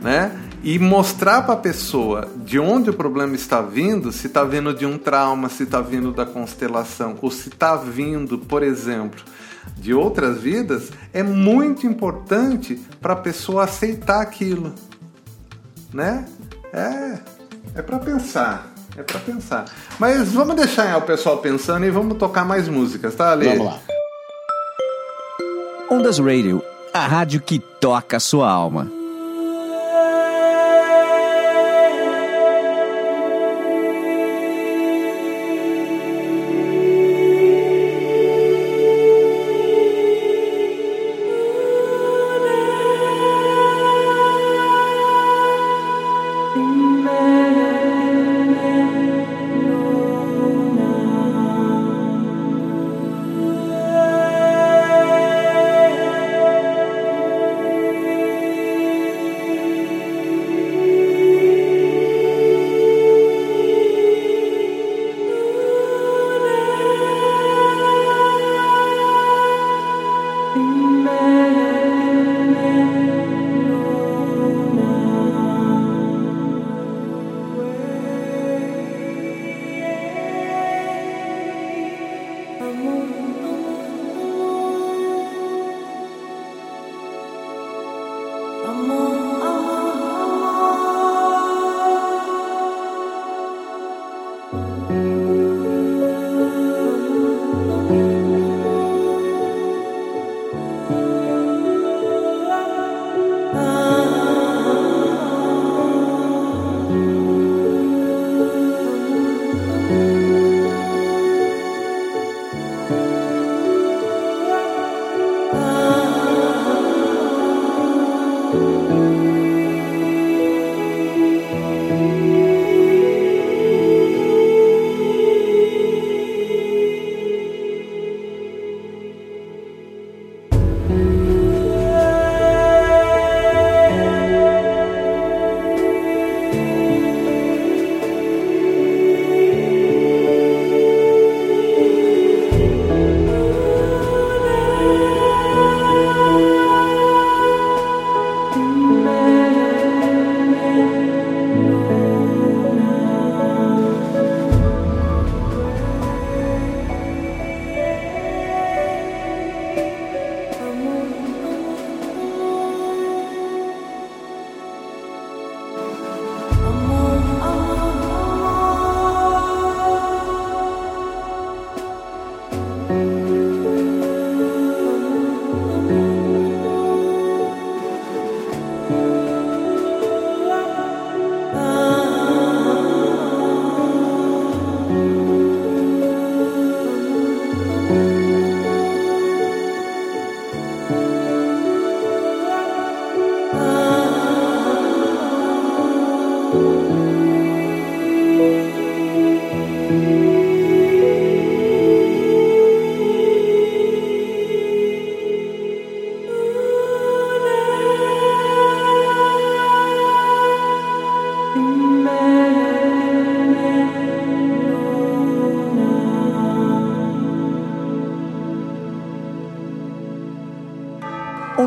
né? 0.00 0.36
E 0.62 0.78
mostrar 0.78 1.42
para 1.42 1.54
a 1.54 1.58
pessoa 1.58 2.28
de 2.36 2.58
onde 2.58 2.90
o 2.90 2.92
problema 2.92 3.34
está 3.34 3.62
vindo, 3.62 4.10
se 4.12 4.26
está 4.26 4.44
vindo 4.44 4.74
de 4.74 4.84
um 4.84 4.98
trauma, 4.98 5.48
se 5.48 5.62
está 5.62 5.80
vindo 5.80 6.12
da 6.12 6.26
constelação, 6.26 7.16
ou 7.20 7.30
se 7.30 7.48
está 7.48 7.76
vindo, 7.76 8.38
por 8.38 8.62
exemplo, 8.62 9.22
de 9.76 9.94
outras 9.94 10.40
vidas, 10.40 10.90
é 11.12 11.22
muito 11.22 11.86
importante 11.86 12.76
para 13.00 13.14
a 13.14 13.16
pessoa 13.16 13.64
aceitar 13.64 14.20
aquilo, 14.20 14.74
né? 15.92 16.26
É, 16.72 17.18
é 17.76 17.82
para 17.82 17.98
pensar. 17.98 18.70
É 18.96 19.02
para 19.02 19.20
pensar. 19.20 19.64
Mas 19.98 20.32
vamos 20.32 20.56
deixar 20.56 20.96
o 20.98 21.02
pessoal 21.02 21.38
pensando 21.38 21.86
e 21.86 21.90
vamos 21.90 22.18
tocar 22.18 22.44
mais 22.44 22.68
músicas, 22.68 23.14
tá, 23.14 23.30
Ale? 23.30 23.48
Vamos 23.48 23.66
lá. 23.66 23.78
Ondas 25.90 26.18
Radio, 26.18 26.62
a 26.92 27.06
rádio 27.06 27.40
que 27.40 27.58
toca 27.80 28.16
a 28.16 28.20
sua 28.20 28.50
alma. 28.50 28.99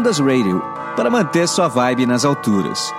Ondas 0.04 0.20
Radio 0.20 0.62
para 0.98 1.10
manter 1.10 1.48
sua 1.48 1.70
vibe 1.70 2.06
nas 2.06 2.26
alturas. 2.26 2.94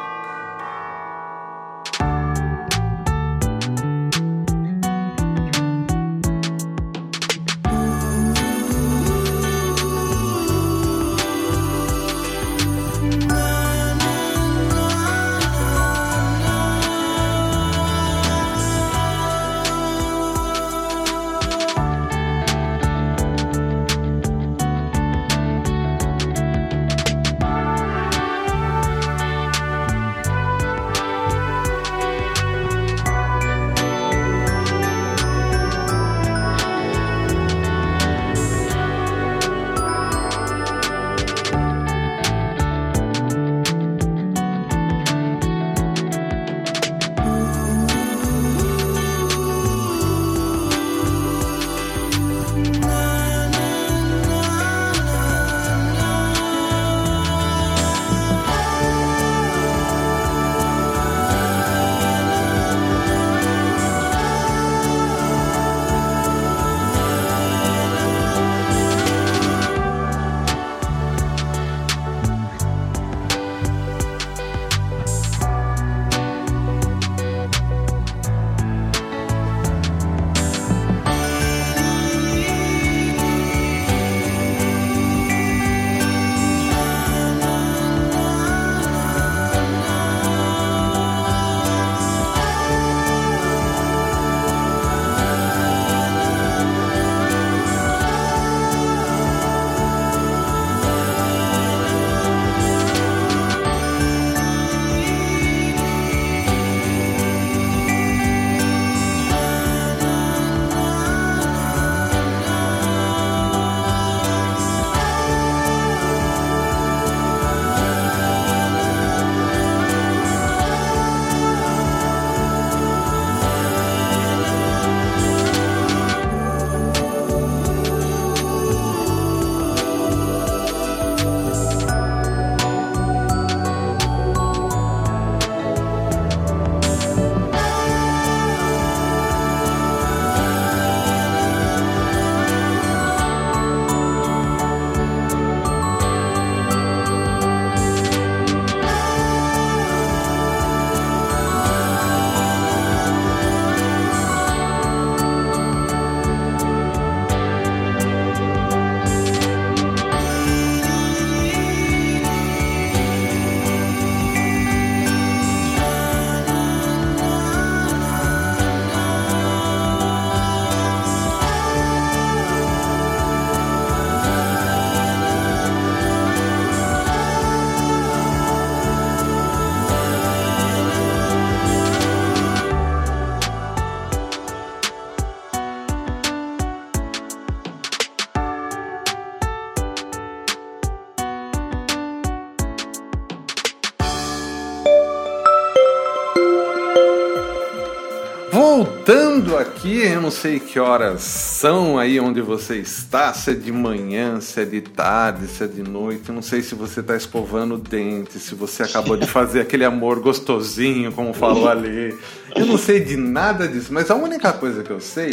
Eu 200.15 200.21
não 200.21 200.31
sei 200.31 200.61
que 200.61 200.79
horas 200.79 201.23
são 201.23 201.99
aí 201.99 202.21
onde 202.21 202.41
você 202.41 202.77
está, 202.77 203.35
se 203.35 203.51
é 203.51 203.55
de 203.55 203.73
manhã, 203.73 204.41
se 204.41 204.61
é 204.61 204.65
de 204.65 204.81
tarde, 204.81 205.49
se 205.49 205.65
é 205.65 205.67
de 205.67 205.83
noite, 205.83 206.29
eu 206.29 206.35
não 206.35 206.43
sei 206.43 206.63
se 206.63 206.75
você 206.77 207.01
está 207.01 207.17
escovando 207.17 207.75
o 207.75 207.79
dente, 207.79 208.39
se 208.39 208.55
você 208.55 208.85
acabou 208.85 209.17
de 209.17 209.27
fazer 209.27 209.61
aquele 209.61 209.85
amor 209.85 210.21
gostosinho, 210.21 211.11
como 211.11 211.35
falou 211.35 211.69
ali. 211.69 212.17
Eu 212.55 212.65
não 212.65 212.79
sei 212.79 213.01
de 213.01 213.17
nada 213.17 213.67
disso, 213.67 213.93
mas 213.93 214.09
a 214.09 214.15
única 214.15 214.53
coisa 214.53 214.85
que 214.85 214.91
eu 214.91 215.01
sei 215.01 215.33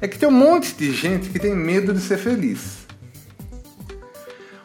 é 0.00 0.08
que 0.08 0.18
tem 0.18 0.28
um 0.28 0.32
monte 0.32 0.74
de 0.74 0.92
gente 0.92 1.30
que 1.30 1.38
tem 1.38 1.54
medo 1.54 1.94
de 1.94 2.00
ser 2.00 2.18
feliz. 2.18 2.78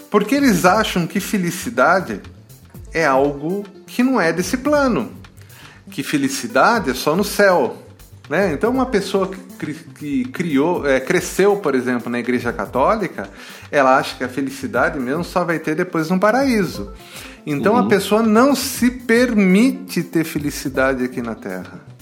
Porque 0.09 0.33
eles 0.33 0.65
acham 0.65 1.05
que 1.05 1.19
felicidade 1.19 2.21
é 2.91 3.05
algo 3.05 3.63
que 3.85 4.01
não 4.01 4.19
é 4.19 4.33
desse 4.33 4.57
plano. 4.57 5.11
Que 5.91 6.01
felicidade 6.01 6.89
é 6.89 6.93
só 6.95 7.15
no 7.15 7.23
céu. 7.23 7.82
Né? 8.33 8.51
Então, 8.51 8.71
uma 8.71 8.87
pessoa 8.87 9.29
que, 9.59 9.73
que 9.75 10.25
criou, 10.25 10.87
é, 10.87 10.99
cresceu, 10.99 11.57
por 11.57 11.75
exemplo, 11.75 12.09
na 12.09 12.17
Igreja 12.17 12.51
Católica, 12.51 13.29
ela 13.69 13.95
acha 13.95 14.17
que 14.17 14.23
a 14.23 14.27
felicidade 14.27 14.99
mesmo 14.99 15.23
só 15.23 15.43
vai 15.43 15.59
ter 15.59 15.75
depois 15.75 16.09
no 16.09 16.19
paraíso. 16.19 16.91
Então, 17.45 17.73
uhum. 17.73 17.81
a 17.81 17.87
pessoa 17.87 18.23
não 18.23 18.55
se 18.55 18.89
permite 18.89 20.01
ter 20.01 20.23
felicidade 20.23 21.03
aqui 21.03 21.21
na 21.21 21.35
Terra 21.35 21.93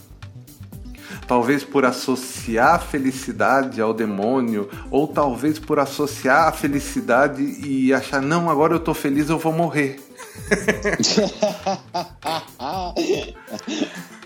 talvez 1.28 1.64
por 1.64 1.86
associar 1.86 2.76
a 2.76 2.80
felicidade 2.80 3.80
ao 3.80 3.94
demônio, 3.94 4.70
ou 4.90 5.08
talvez 5.08 5.58
por 5.58 5.80
associar 5.80 6.50
a 6.50 6.52
felicidade 6.52 7.42
e 7.42 7.94
achar, 7.94 8.22
não, 8.22 8.50
agora 8.50 8.74
eu 8.74 8.80
tô 8.82 8.94
feliz, 8.94 9.30
eu 9.30 9.40
vou 9.40 9.54
morrer. 9.54 9.98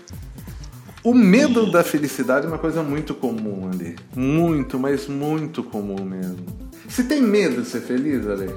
o 1.06 1.14
medo 1.14 1.70
da 1.70 1.84
felicidade 1.84 2.46
é 2.46 2.48
uma 2.48 2.58
coisa 2.58 2.82
muito 2.82 3.14
comum 3.14 3.70
ali. 3.72 3.94
Muito, 4.12 4.76
mas 4.76 5.06
muito 5.06 5.62
comum 5.62 6.04
mesmo. 6.04 6.44
Você 6.88 7.04
tem 7.04 7.22
medo 7.22 7.62
de 7.62 7.68
ser 7.68 7.82
feliz, 7.82 8.26
Ale? 8.26 8.52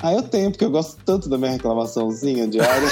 Ah, 0.00 0.14
eu 0.14 0.22
tenho, 0.22 0.50
porque 0.50 0.64
eu 0.64 0.70
gosto 0.70 0.98
tanto 1.04 1.28
da 1.28 1.36
minha 1.36 1.50
reclamaçãozinha 1.50 2.48
diária. 2.48 2.88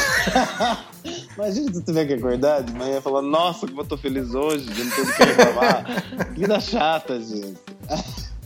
Imagina 1.39 1.69
se 1.69 1.75
você 1.75 1.81
tiver 1.85 2.05
que 2.05 2.13
acordar 2.13 2.65
de 2.65 2.75
manhã 2.75 2.99
e 2.99 3.01
falar, 3.01 3.23
nossa, 3.23 3.67
como 3.67 3.81
eu 3.81 3.87
tô 3.87 3.97
feliz 3.97 4.35
hoje, 4.35 4.67
de 4.67 4.85
não 4.85 4.91
ter 4.91 5.07
que 5.07 5.25
reclamar. 5.25 6.05
Vida 6.37 6.61
chata, 6.61 7.19
gente. 7.19 7.57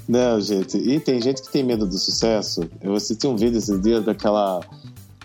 Não, 0.08 0.40
gente. 0.40 0.78
E 0.78 1.00
tem 1.00 1.20
gente 1.20 1.42
que 1.42 1.50
tem 1.50 1.64
medo 1.64 1.84
do 1.84 1.98
sucesso. 1.98 2.70
Eu 2.80 2.94
assisti 2.94 3.26
um 3.26 3.34
vídeo 3.34 3.58
esses 3.58 3.80
dias 3.82 4.04
daquela 4.04 4.60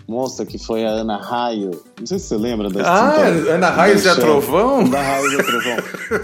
moça 0.08 0.46
que 0.46 0.58
foi 0.58 0.84
a 0.84 0.90
Ana 0.90 1.16
Raio. 1.16 1.82
Não 1.98 2.06
sei 2.06 2.18
se 2.18 2.26
você 2.26 2.36
lembra 2.36 2.70
da 2.70 2.82
Ah, 2.88 3.26
Ana 3.26 3.70
Raio 3.70 3.98
Zé 3.98 4.14
Trovão? 4.14 4.80
Ana 4.80 5.02
Raio 5.02 5.30
Zé 5.30 5.42
Trovão. 5.42 5.76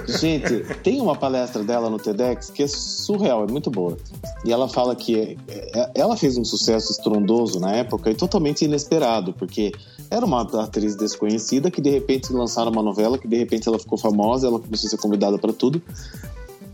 Gente, 0.21 0.65
tem 0.83 1.01
uma 1.01 1.17
palestra 1.17 1.63
dela 1.65 1.91
no 1.91 1.99
TEDx 1.99 2.51
que 2.51 2.63
é 2.63 2.69
surreal, 2.69 3.45
é 3.45 3.51
muito 3.51 3.71
boa. 3.71 3.97
E 4.45 4.53
ela 4.53 4.69
fala 4.69 4.95
que 4.95 5.37
é, 5.49 5.91
ela 5.95 6.17
fez 6.17 6.37
um 6.37 6.45
sucesso 6.45 6.93
estrondoso 6.93 7.59
na 7.59 7.73
época 7.73 8.11
e 8.11 8.15
totalmente 8.15 8.65
inesperado, 8.65 9.33
porque 9.33 9.73
era 10.11 10.25
uma 10.25 10.43
atriz 10.43 10.95
desconhecida 10.95 11.71
que 11.71 11.81
de 11.81 11.91
repente 11.91 12.33
lançaram 12.33 12.71
uma 12.71 12.83
novela, 12.83 13.19
que 13.19 13.27
de 13.27 13.37
repente 13.37 13.67
ela 13.69 13.79
ficou 13.79 13.99
famosa, 13.99 14.47
ela 14.47 14.61
começou 14.61 14.87
a 14.87 14.91
ser 14.91 14.99
convidada 14.99 15.39
para 15.39 15.53
tudo. 15.53 15.83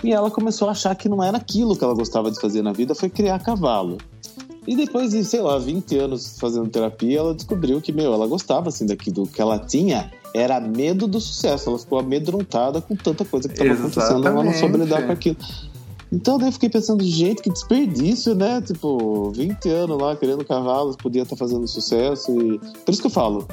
E 0.05 0.13
ela 0.13 0.31
começou 0.31 0.69
a 0.69 0.73
achar 0.73 0.95
que 0.95 1.09
não 1.09 1.23
era 1.23 1.39
aquilo 1.39 1.77
que 1.77 1.83
ela 1.83 1.95
gostava 1.95 2.31
de 2.31 2.41
fazer 2.41 2.63
na 2.63 2.73
vida, 2.73 2.95
foi 2.95 3.09
criar 3.09 3.39
cavalo. 3.41 3.99
E 4.69 4.77
depois 4.77 5.13
de, 5.13 5.25
sei 5.25 5.41
lá, 5.41 5.59
20 5.59 5.97
anos 5.97 6.39
fazendo 6.39 6.69
terapia, 6.69 7.21
ela 7.21 7.35
descobriu 7.35 7.81
que, 7.81 7.91
meu, 7.91 8.13
ela 8.13 8.27
gostava, 8.27 8.69
assim, 8.69 8.85
daquilo 8.85 9.27
que 9.27 9.41
ela 9.41 9.59
tinha 9.59 10.13
era 10.35 10.61
medo 10.61 11.07
do 11.07 11.19
sucesso. 11.19 11.71
Ela 11.71 11.79
ficou 11.79 11.99
amedrontada 11.99 12.83
com 12.83 12.95
tanta 12.95 13.25
coisa 13.25 13.49
que 13.49 13.55
estava 13.55 13.73
acontecendo, 13.73 14.29
ela 14.29 14.45
não 14.45 14.53
soube 14.53 14.77
lidar 14.77 15.07
com 15.07 15.13
aquilo. 15.13 15.39
Então 16.13 16.37
daí 16.37 16.49
eu 16.49 16.53
fiquei 16.53 16.69
pensando, 16.69 17.03
gente, 17.03 17.41
que 17.41 17.49
desperdício, 17.49 18.35
né? 18.35 18.61
Tipo, 18.61 19.31
20 19.31 19.71
anos 19.71 19.99
lá 19.99 20.15
querendo 20.15 20.45
cavalos, 20.45 20.97
podia 20.97 21.23
estar 21.23 21.35
tá 21.35 21.39
fazendo 21.39 21.67
sucesso. 21.67 22.31
E... 22.39 22.59
Por 22.59 22.93
isso 22.93 23.01
que 23.01 23.07
eu 23.07 23.11
falo, 23.11 23.49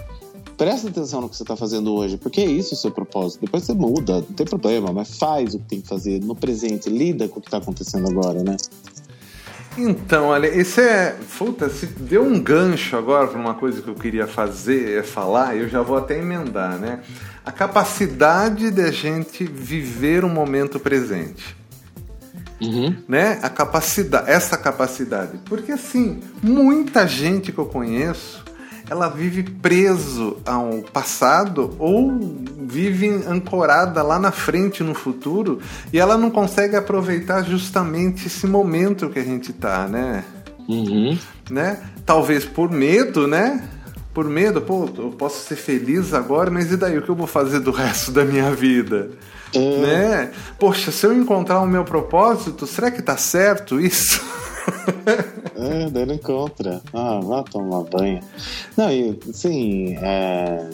presta 0.58 0.90
atenção 0.90 1.22
no 1.22 1.30
que 1.30 1.38
você 1.38 1.44
está 1.44 1.56
fazendo 1.56 1.94
hoje, 1.94 2.18
porque 2.18 2.42
é 2.42 2.46
isso 2.46 2.74
o 2.74 2.78
seu 2.78 2.92
propósito. 2.92 3.40
Depois 3.40 3.64
você 3.64 3.74
muda, 3.74 4.16
não 4.16 4.36
tem 4.36 4.46
problema, 4.46 4.92
mas 4.92 5.18
faz 5.18 5.54
o 5.54 5.60
que 5.60 5.66
tem 5.66 5.80
que 5.80 5.88
fazer 5.88 6.22
no 6.22 6.36
presente, 6.36 6.90
lida 6.90 7.30
com 7.30 7.40
o 7.40 7.42
que 7.42 7.48
está 7.48 7.58
acontecendo 7.58 8.10
agora, 8.10 8.44
né? 8.44 8.58
Então, 9.78 10.28
olha, 10.28 10.48
esse 10.48 10.82
é. 10.82 11.18
Puta, 11.38 11.70
se 11.70 11.86
deu 11.86 12.24
um 12.24 12.40
gancho 12.40 12.96
agora 12.96 13.28
para 13.28 13.40
uma 13.40 13.56
coisa 13.56 13.82
que 13.82 13.88
eu 13.88 13.96
queria 13.96 14.26
fazer, 14.26 15.00
é 15.00 15.04
falar, 15.04 15.56
eu 15.56 15.68
já 15.68 15.82
vou 15.82 15.98
até 15.98 16.18
emendar, 16.18 16.78
né? 16.78 17.02
A 17.46 17.52
capacidade 17.52 18.72
de 18.72 18.82
a 18.82 18.92
gente 18.92 19.44
viver 19.44 20.24
o 20.24 20.30
momento 20.30 20.80
presente. 20.80 21.56
Uhum. 22.62 22.96
Né? 23.08 23.38
A 23.42 23.50
capacidade, 23.50 24.32
essa 24.32 24.58
capacidade. 24.58 25.40
Porque 25.46 25.72
assim, 25.74 26.22
muita 26.42 27.06
gente 27.06 27.52
que 27.52 27.58
eu 27.58 27.66
conheço 27.66 28.45
ela 28.90 29.10
vive 29.10 29.44
preso 29.44 30.38
ao 30.46 30.84
passado 30.94 31.76
ou 31.80 32.20
vive 32.68 33.10
ancorada 33.28 34.02
lá 34.04 34.20
na 34.20 34.32
frente 34.32 34.84
no 34.84 34.94
futuro 34.94 35.60
e 35.92 36.00
ela 36.00 36.18
não 36.18 36.30
consegue 36.30 36.76
aproveitar 36.76 37.44
justamente 37.44 38.28
esse 38.28 38.46
momento 38.46 39.10
que 39.10 39.20
a 39.20 39.24
gente 39.24 39.54
tá, 39.54 39.88
né? 39.88 40.24
Uhum. 40.68 41.18
né? 41.50 41.80
Talvez 42.06 42.44
por 42.44 42.72
medo, 42.72 43.28
né? 43.28 43.68
Por 44.14 44.26
medo, 44.26 44.62
pô, 44.62 44.90
eu 44.98 45.10
posso 45.12 45.46
ser 45.46 45.56
feliz 45.56 46.14
agora, 46.14 46.50
mas 46.50 46.72
e 46.72 46.78
daí 46.78 46.98
o 46.98 47.02
que 47.02 47.10
eu 47.10 47.16
vou 47.16 47.28
fazer 47.28 47.60
do 47.60 47.72
resto 47.72 48.12
da 48.12 48.24
minha 48.24 48.52
vida? 48.52 49.10
É. 49.54 49.78
Né? 49.78 50.32
Poxa, 50.60 50.92
se 50.92 51.06
eu 51.06 51.14
encontrar 51.14 51.60
o 51.62 51.68
meu 51.68 51.84
propósito, 51.84 52.66
será 52.66 52.90
que 52.90 53.02
tá 53.02 53.18
certo 53.18 53.80
isso? 53.80 54.22
é, 55.56 55.90
daí 55.90 56.06
não 56.06 56.16
encontra. 56.16 56.82
Ah, 56.94 57.20
vá 57.24 57.44
tomar 57.44 57.84
banho. 57.84 58.20
Não, 58.76 58.92
e 58.92 59.20
assim, 59.30 59.96
é... 59.98 60.70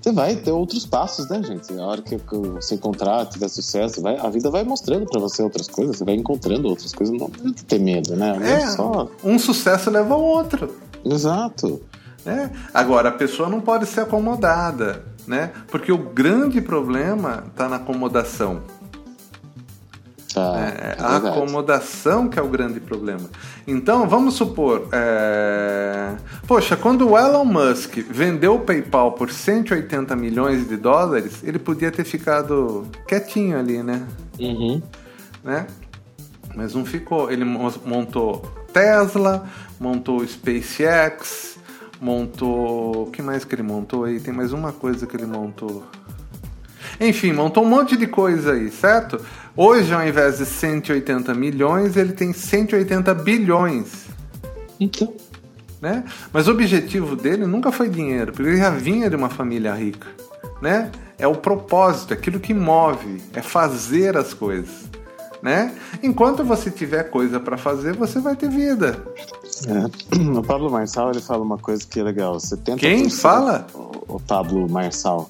você 0.00 0.12
vai 0.12 0.36
ter 0.36 0.50
outros 0.50 0.84
passos, 0.84 1.28
né, 1.28 1.42
gente? 1.42 1.72
A 1.78 1.86
hora 1.86 2.02
que 2.02 2.16
você 2.16 2.74
encontrar, 2.74 3.26
tiver 3.26 3.48
sucesso, 3.48 4.02
vai, 4.02 4.16
a 4.16 4.28
vida 4.28 4.50
vai 4.50 4.64
mostrando 4.64 5.06
para 5.06 5.20
você 5.20 5.42
outras 5.42 5.68
coisas, 5.68 5.96
você 5.96 6.04
vai 6.04 6.14
encontrando 6.14 6.68
outras 6.68 6.92
coisas, 6.92 7.16
não 7.16 7.28
tem 7.28 7.52
que 7.52 7.64
ter 7.64 7.78
medo, 7.78 8.16
né? 8.16 8.38
É, 8.42 8.66
só... 8.68 9.08
um 9.22 9.38
sucesso 9.38 9.90
leva 9.90 10.14
ao 10.14 10.22
outro. 10.22 10.74
Exato. 11.04 11.80
É. 12.24 12.50
Agora, 12.72 13.08
a 13.08 13.12
pessoa 13.12 13.48
não 13.48 13.60
pode 13.60 13.86
ser 13.86 14.00
acomodada, 14.00 15.04
né? 15.26 15.52
Porque 15.68 15.90
o 15.90 15.98
grande 15.98 16.60
problema 16.60 17.44
está 17.48 17.68
na 17.68 17.76
acomodação. 17.76 18.62
Tá, 20.32 20.54
é, 20.58 20.96
é 20.98 21.02
a 21.02 21.16
acomodação 21.16 22.28
que 22.28 22.38
é 22.38 22.42
o 22.42 22.48
grande 22.48 22.80
problema. 22.80 23.28
Então, 23.66 24.08
vamos 24.08 24.34
supor, 24.34 24.88
é... 24.92 26.14
poxa, 26.46 26.76
quando 26.76 27.10
o 27.10 27.18
Elon 27.18 27.44
Musk 27.44 27.98
vendeu 28.10 28.54
o 28.56 28.60
PayPal 28.60 29.12
por 29.12 29.30
180 29.30 30.16
milhões 30.16 30.66
de 30.66 30.76
dólares, 30.76 31.42
ele 31.42 31.58
podia 31.58 31.90
ter 31.90 32.04
ficado 32.04 32.86
quietinho 33.06 33.58
ali, 33.58 33.82
né? 33.82 34.06
Uhum. 34.40 34.82
né? 35.44 35.66
Mas 36.54 36.74
não 36.74 36.84
ficou. 36.84 37.30
Ele 37.30 37.44
montou 37.44 38.42
Tesla, 38.72 39.46
montou 39.78 40.26
SpaceX, 40.26 41.58
montou. 42.00 43.06
O 43.06 43.10
que 43.10 43.22
mais 43.22 43.44
que 43.44 43.54
ele 43.54 43.62
montou 43.62 44.04
aí? 44.04 44.20
Tem 44.20 44.32
mais 44.32 44.52
uma 44.52 44.72
coisa 44.72 45.06
que 45.06 45.16
ele 45.16 45.26
montou. 45.26 45.84
Enfim, 47.00 47.32
montou 47.32 47.64
um 47.64 47.68
monte 47.68 47.96
de 47.96 48.06
coisa 48.06 48.52
aí, 48.52 48.70
certo? 48.70 49.20
Hoje, 49.56 49.92
ao 49.92 50.06
invés 50.06 50.38
de 50.38 50.46
180 50.46 51.34
milhões, 51.34 51.96
ele 51.96 52.12
tem 52.12 52.32
180 52.32 53.14
bilhões. 53.14 54.06
Então. 54.80 55.12
Né? 55.80 56.04
Mas 56.32 56.48
o 56.48 56.52
objetivo 56.52 57.16
dele 57.16 57.44
nunca 57.44 57.70
foi 57.70 57.88
dinheiro, 57.88 58.32
porque 58.32 58.48
ele 58.48 58.58
já 58.58 58.70
vinha 58.70 59.10
de 59.10 59.16
uma 59.16 59.28
família 59.28 59.74
rica. 59.74 60.06
Né? 60.60 60.90
É 61.18 61.26
o 61.26 61.34
propósito, 61.34 62.14
é 62.14 62.16
aquilo 62.16 62.40
que 62.40 62.54
move, 62.54 63.20
é 63.34 63.42
fazer 63.42 64.16
as 64.16 64.32
coisas. 64.32 64.90
Né? 65.42 65.74
Enquanto 66.02 66.44
você 66.44 66.70
tiver 66.70 67.02
coisa 67.10 67.40
para 67.40 67.58
fazer, 67.58 67.94
você 67.94 68.20
vai 68.20 68.36
ter 68.36 68.48
vida. 68.48 69.04
É. 69.66 70.16
O 70.38 70.42
Pablo 70.42 70.70
Marçal 70.70 71.10
ele 71.10 71.20
fala 71.20 71.42
uma 71.42 71.58
coisa 71.58 71.84
que 71.84 71.98
é 72.00 72.02
legal. 72.02 72.36
70%, 72.36 72.76
Quem 72.76 73.10
fala? 73.10 73.66
O, 73.74 74.16
o 74.16 74.20
Pablo 74.20 74.68
Marçal. 74.70 75.28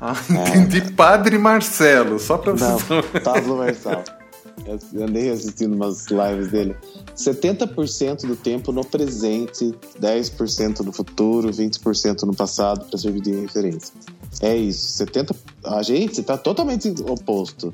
Ah, 0.00 0.14
entendi. 0.30 0.78
É. 0.78 0.90
Padre 0.92 1.38
Marcelo, 1.38 2.18
só 2.18 2.38
pra 2.38 2.54
Não, 2.54 2.78
você. 2.78 3.20
Pablo 3.20 3.56
Marcelo. 3.58 4.04
Eu 4.92 5.04
andei 5.04 5.30
assistindo 5.30 5.74
umas 5.74 6.06
lives 6.06 6.48
dele. 6.48 6.76
70% 7.16 8.26
do 8.26 8.34
tempo 8.34 8.72
no 8.72 8.84
presente, 8.84 9.74
10% 10.00 10.80
no 10.80 10.92
futuro, 10.92 11.50
20% 11.50 12.22
no 12.22 12.34
passado 12.34 12.84
para 12.86 12.98
servir 12.98 13.20
de 13.20 13.32
referência. 13.32 13.94
É 14.40 14.56
isso. 14.56 14.96
70... 14.96 15.34
A 15.64 15.82
gente 15.82 16.20
está 16.20 16.36
totalmente 16.36 16.92
oposto. 17.06 17.72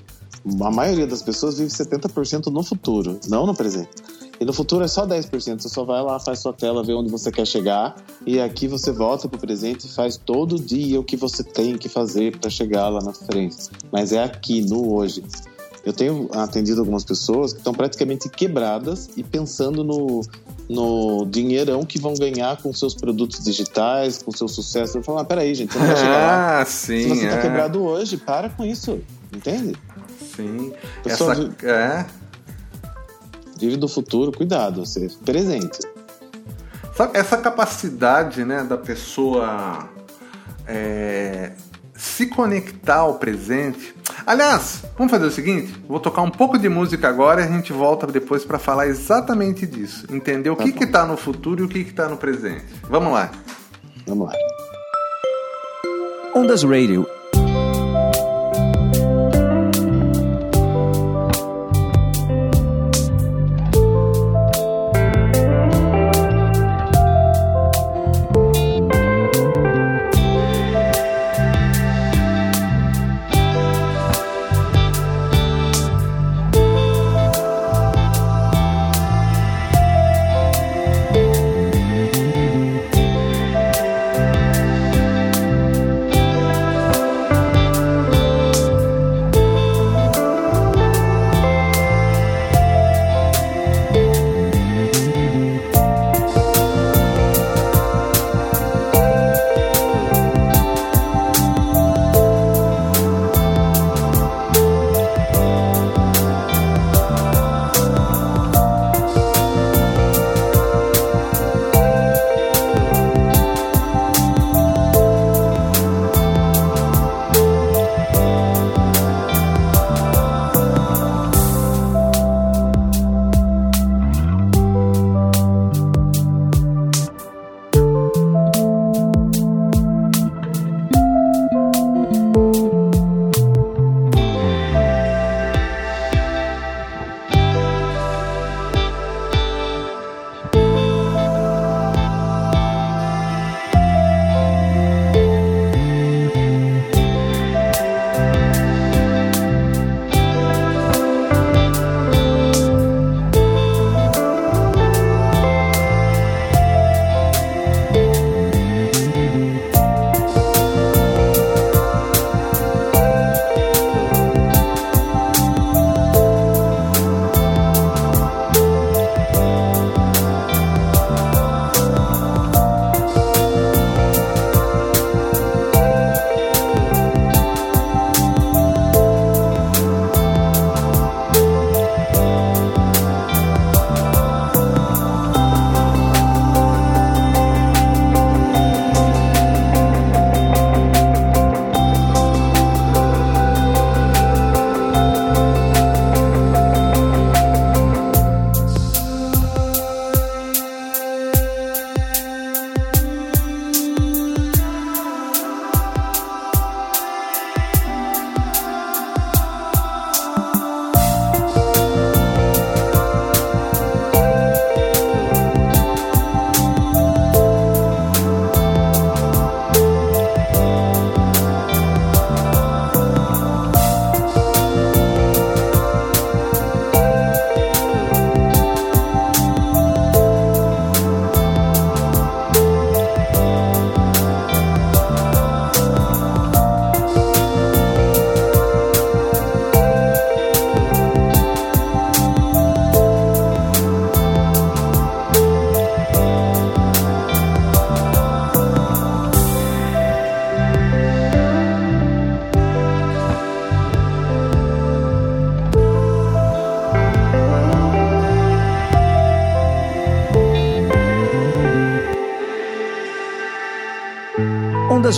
A 0.60 0.70
maioria 0.70 1.06
das 1.06 1.22
pessoas 1.22 1.58
vive 1.58 1.70
70% 1.70 2.52
no 2.52 2.62
futuro, 2.62 3.18
não 3.28 3.46
no 3.46 3.54
presente. 3.54 3.90
E 4.42 4.44
no 4.44 4.52
futuro 4.52 4.84
é 4.84 4.88
só 4.88 5.06
10%. 5.06 5.60
Você 5.60 5.68
só 5.68 5.84
vai 5.84 6.02
lá, 6.02 6.18
faz 6.18 6.40
sua 6.40 6.52
tela, 6.52 6.82
vê 6.82 6.92
onde 6.92 7.08
você 7.08 7.30
quer 7.30 7.46
chegar. 7.46 7.94
E 8.26 8.40
aqui 8.40 8.66
você 8.66 8.90
volta 8.90 9.28
pro 9.28 9.38
presente 9.38 9.86
e 9.86 9.88
faz 9.88 10.16
todo 10.16 10.58
dia 10.58 10.98
o 10.98 11.04
que 11.04 11.16
você 11.16 11.44
tem 11.44 11.78
que 11.78 11.88
fazer 11.88 12.36
para 12.36 12.50
chegar 12.50 12.88
lá 12.88 13.00
na 13.00 13.12
frente. 13.12 13.68
Mas 13.92 14.12
é 14.12 14.20
aqui, 14.20 14.60
no 14.60 14.94
hoje. 14.94 15.22
Eu 15.84 15.92
tenho 15.92 16.28
atendido 16.32 16.80
algumas 16.80 17.04
pessoas 17.04 17.52
que 17.52 17.60
estão 17.60 17.72
praticamente 17.72 18.28
quebradas 18.28 19.10
e 19.16 19.22
pensando 19.22 19.84
no, 19.84 20.22
no 20.68 21.24
dinheirão 21.26 21.84
que 21.84 22.00
vão 22.00 22.14
ganhar 22.14 22.60
com 22.60 22.72
seus 22.72 22.96
produtos 22.96 23.44
digitais, 23.44 24.20
com 24.24 24.32
seu 24.32 24.48
sucesso. 24.48 24.98
Eu 24.98 25.04
falo, 25.04 25.18
ah, 25.18 25.24
peraí, 25.24 25.54
gente, 25.54 25.72
você 25.72 25.78
não 25.78 25.86
vai 25.86 25.96
chegar 25.96 26.10
lá. 26.10 26.58
Ah, 26.62 26.64
sim. 26.64 27.02
Se 27.02 27.08
você 27.10 27.24
está 27.26 27.38
é. 27.38 27.42
quebrado 27.42 27.80
hoje, 27.80 28.16
para 28.16 28.48
com 28.48 28.64
isso. 28.64 28.98
Entende? 29.32 29.76
Sim. 30.34 30.72
Pessoal, 31.04 31.30
Essa, 31.30 31.66
é. 31.66 32.21
Vive 33.62 33.76
do 33.76 33.86
futuro, 33.86 34.32
cuidado, 34.32 34.84
você 34.84 35.08
presente. 35.24 35.78
Sabe, 36.96 37.16
essa 37.16 37.36
capacidade 37.36 38.44
né, 38.44 38.64
da 38.64 38.76
pessoa 38.76 39.88
é, 40.66 41.52
se 41.94 42.26
conectar 42.26 42.96
ao 42.96 43.20
presente. 43.20 43.94
Aliás, 44.26 44.82
vamos 44.98 45.12
fazer 45.12 45.26
o 45.26 45.30
seguinte: 45.30 45.80
vou 45.86 46.00
tocar 46.00 46.22
um 46.22 46.30
pouco 46.30 46.58
de 46.58 46.68
música 46.68 47.08
agora 47.08 47.40
e 47.40 47.44
a 47.44 47.46
gente 47.46 47.72
volta 47.72 48.04
depois 48.04 48.44
para 48.44 48.58
falar 48.58 48.88
exatamente 48.88 49.64
disso. 49.64 50.08
Entender 50.12 50.50
o 50.50 50.56
Tá 50.56 50.64
que 50.64 50.82
está 50.82 51.06
no 51.06 51.16
futuro 51.16 51.62
e 51.62 51.64
o 51.64 51.68
que 51.68 51.84
que 51.84 51.90
está 51.90 52.08
no 52.08 52.16
presente. 52.16 52.66
Vamos 52.90 53.12
lá. 53.12 53.30
Vamos 54.08 54.26
lá. 54.26 54.34
Ondas 56.34 56.64
Radio. 56.64 57.06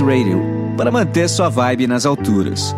Radio 0.07 0.39
para 0.77 0.91
manter 0.91 1.29
sua 1.29 1.49
vibe 1.49 1.87
nas 1.87 2.05
alturas. 2.05 2.75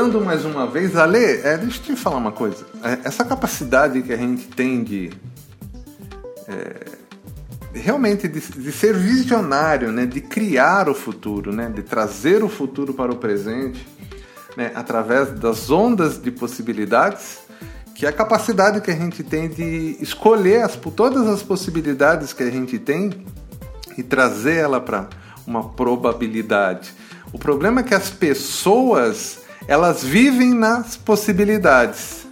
Voltando 0.00 0.24
mais 0.24 0.46
uma 0.46 0.66
vez, 0.66 0.96
Ale, 0.96 1.18
é, 1.18 1.58
deixa 1.58 1.78
eu 1.78 1.82
te 1.82 1.96
falar 1.96 2.16
uma 2.16 2.32
coisa. 2.32 2.64
É, 2.82 3.00
essa 3.04 3.22
capacidade 3.22 4.00
que 4.00 4.12
a 4.12 4.16
gente 4.16 4.48
tem 4.48 4.82
de. 4.82 5.10
É, 6.48 6.86
realmente 7.74 8.26
de, 8.26 8.40
de, 8.40 8.72
ser 8.72 8.94
visionário, 8.94 9.92
né, 9.92 10.06
de 10.06 10.22
criar 10.22 10.88
o 10.88 10.94
futuro, 10.94 11.52
né, 11.52 11.68
de 11.68 11.82
trazer 11.82 12.42
o 12.42 12.48
futuro 12.48 12.94
para 12.94 13.12
o 13.12 13.16
presente, 13.16 13.86
né, 14.56 14.72
através 14.74 15.30
das 15.32 15.70
ondas 15.70 16.20
de 16.20 16.30
possibilidades, 16.30 17.40
que 17.94 18.06
é 18.06 18.08
a 18.08 18.12
capacidade 18.12 18.80
que 18.80 18.90
a 18.90 18.96
gente 18.96 19.22
tem 19.22 19.48
de 19.48 19.98
escolher 20.00 20.62
as, 20.62 20.76
todas 20.76 21.28
as 21.28 21.42
possibilidades 21.42 22.32
que 22.32 22.42
a 22.42 22.50
gente 22.50 22.78
tem 22.78 23.24
e 23.98 24.02
trazer 24.02 24.56
ela 24.56 24.80
para 24.80 25.08
uma 25.46 25.68
probabilidade. 25.68 26.92
O 27.32 27.38
problema 27.38 27.80
é 27.80 27.84
que 27.84 27.94
as 27.94 28.10
pessoas 28.10 29.39
elas 29.70 30.02
vivem 30.02 30.52
nas 30.52 30.96
possibilidades. 30.96 32.26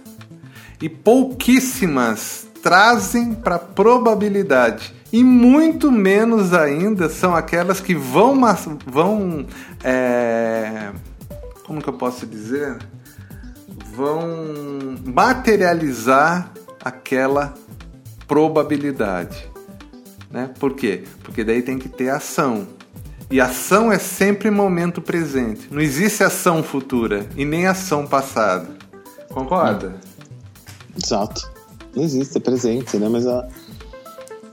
E 0.81 0.89
pouquíssimas 0.89 2.45
trazem 2.61 3.33
para 3.33 3.55
a 3.55 3.59
probabilidade. 3.59 4.93
E 5.11 5.23
muito 5.23 5.89
menos 5.89 6.53
ainda 6.53 7.07
são 7.07 7.33
aquelas 7.33 7.79
que 7.79 7.95
vão 7.95 8.41
vão 8.85 9.47
é, 9.81 10.91
como 11.63 11.81
que 11.81 11.87
eu 11.87 11.93
posso 11.93 12.27
dizer? 12.27 12.77
Vão 13.95 14.27
materializar 15.05 16.51
aquela 16.83 17.53
probabilidade 18.27 19.49
né? 20.29 20.49
Por 20.59 20.73
quê? 20.75 21.03
Porque 21.23 21.43
daí 21.43 21.61
tem 21.61 21.79
que 21.79 21.89
ter 21.89 22.09
ação 22.09 22.67
e 23.31 23.39
ação 23.39 23.91
é 23.91 23.99
sempre 23.99 24.49
momento 24.49 25.01
presente. 25.01 25.67
Não 25.71 25.79
existe 25.79 26.23
ação 26.23 26.63
futura 26.63 27.27
e 27.37 27.45
nem 27.45 27.67
ação 27.67 28.07
passada. 28.07 28.67
Concorda? 29.29 29.95
Exato. 31.01 31.49
Não 31.95 32.03
existe, 32.03 32.37
é 32.37 32.41
presente, 32.41 32.97
né? 32.97 33.07
Mas 33.07 33.27
a. 33.27 33.47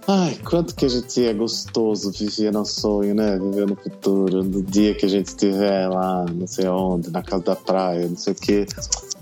Ai, 0.08 0.38
quanto 0.44 0.74
que 0.74 0.84
a 0.84 0.88
gente 0.88 1.24
é 1.24 1.34
gostoso 1.34 2.12
viver 2.12 2.52
no 2.52 2.64
sonho, 2.64 3.14
né? 3.14 3.38
Viver 3.38 3.66
no 3.66 3.74
futuro, 3.74 4.44
no 4.44 4.62
dia 4.62 4.94
que 4.94 5.06
a 5.06 5.08
gente 5.08 5.28
estiver 5.28 5.88
lá, 5.88 6.24
não 6.32 6.46
sei 6.46 6.68
onde, 6.68 7.10
na 7.10 7.22
casa 7.22 7.42
da 7.42 7.56
praia, 7.56 8.06
não 8.06 8.16
sei 8.16 8.32
o 8.32 8.36
quê. 8.36 8.66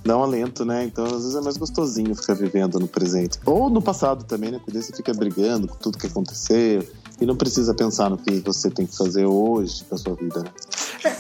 Dá 0.05 0.19
um 0.19 0.23
alento, 0.23 0.65
né? 0.65 0.85
Então, 0.85 1.07
às 1.07 1.13
vezes 1.13 1.37
é 1.37 1.41
mais 1.41 1.57
gostosinho 1.57 2.15
ficar 2.15 2.35
vivendo 2.35 2.79
no 2.79 2.87
presente. 2.87 3.39
Ou 3.47 3.71
no 3.71 3.81
passado 3.81 4.25
também, 4.25 4.51
né? 4.51 4.61
Porque 4.63 4.83
você 4.83 4.93
fica 4.93 5.15
brigando 5.15 5.69
com 5.69 5.77
tudo 5.77 5.97
que 5.97 6.07
aconteceu 6.07 6.85
e 7.21 7.27
não 7.27 7.37
precisa 7.37 7.75
pensar 7.75 8.11
no 8.11 8.19
que 8.19 8.41
você 8.41 8.71
tem 8.71 8.87
que 8.87 8.97
fazer 8.97 9.25
hoje 9.25 9.85
com 9.89 9.95
a 9.95 9.99
sua 9.99 10.15
vida. 10.15 10.41
Né? 10.43 10.51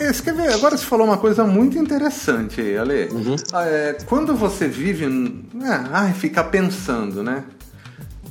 É, 0.00 0.12
ver? 0.12 0.52
Agora 0.54 0.76
você 0.76 0.84
falou 0.84 1.06
uma 1.06 1.18
coisa 1.18 1.44
muito 1.44 1.78
interessante 1.78 2.60
aí, 2.60 2.76
Ale. 2.76 3.08
Uhum. 3.08 3.36
É, 3.54 3.98
quando 4.06 4.34
você 4.34 4.66
vive. 4.66 5.04
É, 5.04 5.88
ai, 5.92 6.12
fica 6.12 6.42
pensando, 6.42 7.22
né? 7.22 7.44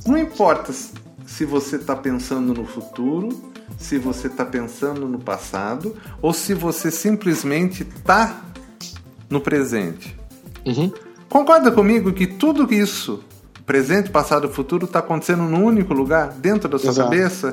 Não 0.06 0.18
importa 0.18 0.72
se 0.72 1.44
você 1.44 1.76
está 1.76 1.96
pensando 1.96 2.52
no 2.52 2.66
futuro, 2.66 3.52
se 3.78 3.98
você 3.98 4.26
está 4.26 4.44
pensando 4.44 5.08
no 5.08 5.18
passado, 5.18 5.96
ou 6.20 6.32
se 6.32 6.52
você 6.52 6.90
simplesmente 6.90 7.82
está 7.82 8.42
no 9.30 9.40
presente. 9.40 10.16
Uhum. 10.66 10.92
Concorda 11.28 11.70
comigo 11.70 12.12
que 12.12 12.26
tudo 12.26 12.72
isso 12.72 13.24
presente, 13.66 14.10
passado 14.10 14.46
e 14.46 14.52
futuro 14.52 14.84
está 14.84 14.98
acontecendo 14.98 15.42
num 15.44 15.64
único 15.64 15.94
lugar, 15.94 16.28
dentro 16.32 16.68
da 16.68 16.78
sua 16.78 16.90
Exato. 16.90 17.10
cabeça. 17.10 17.52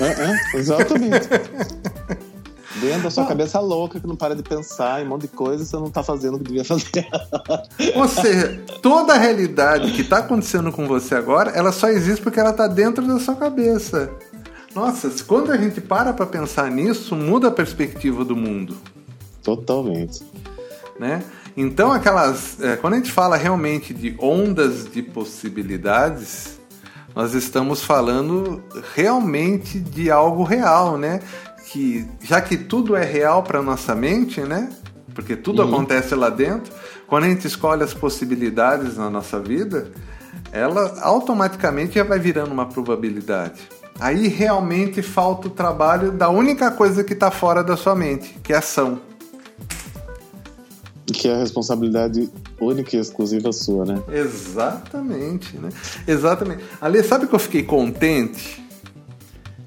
É, 0.00 0.04
é, 0.04 0.58
exatamente. 0.58 1.28
dentro 2.80 3.02
da 3.02 3.10
sua 3.10 3.24
cabeça 3.24 3.60
louca 3.60 4.00
que 4.00 4.06
não 4.06 4.16
para 4.16 4.34
de 4.34 4.42
pensar 4.42 5.00
em 5.00 5.06
um 5.06 5.10
monte 5.10 5.22
de 5.22 5.28
coisa 5.28 5.62
e 5.62 5.66
você 5.66 5.76
não 5.76 5.86
está 5.86 6.02
fazendo 6.02 6.34
o 6.34 6.38
que 6.38 6.44
devia 6.44 6.64
fazer. 6.64 7.06
Ou 7.94 8.08
seja, 8.08 8.60
toda 8.82 9.14
a 9.14 9.18
realidade 9.18 9.92
que 9.92 10.02
está 10.02 10.18
acontecendo 10.18 10.72
com 10.72 10.86
você 10.86 11.14
agora, 11.14 11.50
ela 11.50 11.72
só 11.72 11.88
existe 11.88 12.22
porque 12.22 12.40
ela 12.40 12.50
está 12.50 12.66
dentro 12.66 13.06
da 13.06 13.18
sua 13.18 13.36
cabeça. 13.36 14.10
Nossa, 14.74 15.10
quando 15.24 15.52
a 15.52 15.56
gente 15.56 15.80
para 15.80 16.12
para 16.12 16.26
pensar 16.26 16.70
nisso, 16.70 17.14
muda 17.14 17.48
a 17.48 17.50
perspectiva 17.50 18.24
do 18.24 18.34
mundo. 18.34 18.76
Totalmente. 19.42 20.22
Né? 20.98 21.22
Então, 21.56 21.92
aquelas. 21.92 22.60
É, 22.60 22.76
quando 22.76 22.94
a 22.94 22.96
gente 22.96 23.12
fala 23.12 23.36
realmente 23.36 23.94
de 23.94 24.16
ondas 24.18 24.90
de 24.90 25.02
possibilidades, 25.02 26.58
nós 27.14 27.32
estamos 27.32 27.82
falando 27.82 28.62
realmente 28.94 29.78
de 29.78 30.10
algo 30.10 30.42
real, 30.42 30.98
né? 30.98 31.20
Que 31.70 32.06
já 32.20 32.40
que 32.40 32.56
tudo 32.56 32.96
é 32.96 33.04
real 33.04 33.42
para 33.42 33.62
nossa 33.62 33.94
mente, 33.94 34.40
né? 34.40 34.68
Porque 35.14 35.36
tudo 35.36 35.62
uhum. 35.62 35.68
acontece 35.68 36.14
lá 36.14 36.28
dentro. 36.28 36.72
Quando 37.06 37.24
a 37.24 37.28
gente 37.28 37.46
escolhe 37.46 37.84
as 37.84 37.94
possibilidades 37.94 38.96
na 38.96 39.08
nossa 39.08 39.38
vida, 39.38 39.92
ela 40.50 41.00
automaticamente 41.02 41.94
já 41.94 42.02
vai 42.02 42.18
virando 42.18 42.50
uma 42.50 42.66
probabilidade. 42.66 43.60
Aí 44.00 44.26
realmente 44.26 45.02
falta 45.02 45.46
o 45.46 45.50
trabalho 45.50 46.10
da 46.10 46.28
única 46.28 46.70
coisa 46.72 47.04
que 47.04 47.12
está 47.12 47.30
fora 47.30 47.62
da 47.62 47.76
sua 47.76 47.94
mente, 47.94 48.36
que 48.42 48.52
é 48.52 48.56
ação. 48.56 49.00
Que 51.06 51.28
é 51.28 51.34
a 51.34 51.38
responsabilidade 51.38 52.30
única 52.58 52.96
e 52.96 53.00
exclusiva 53.00 53.52
sua, 53.52 53.84
né? 53.84 54.02
Exatamente, 54.10 55.56
né? 55.58 55.68
Exatamente. 56.06 56.64
Ali, 56.80 57.02
sabe 57.02 57.26
que 57.26 57.34
eu 57.34 57.38
fiquei 57.38 57.62
contente? 57.62 58.64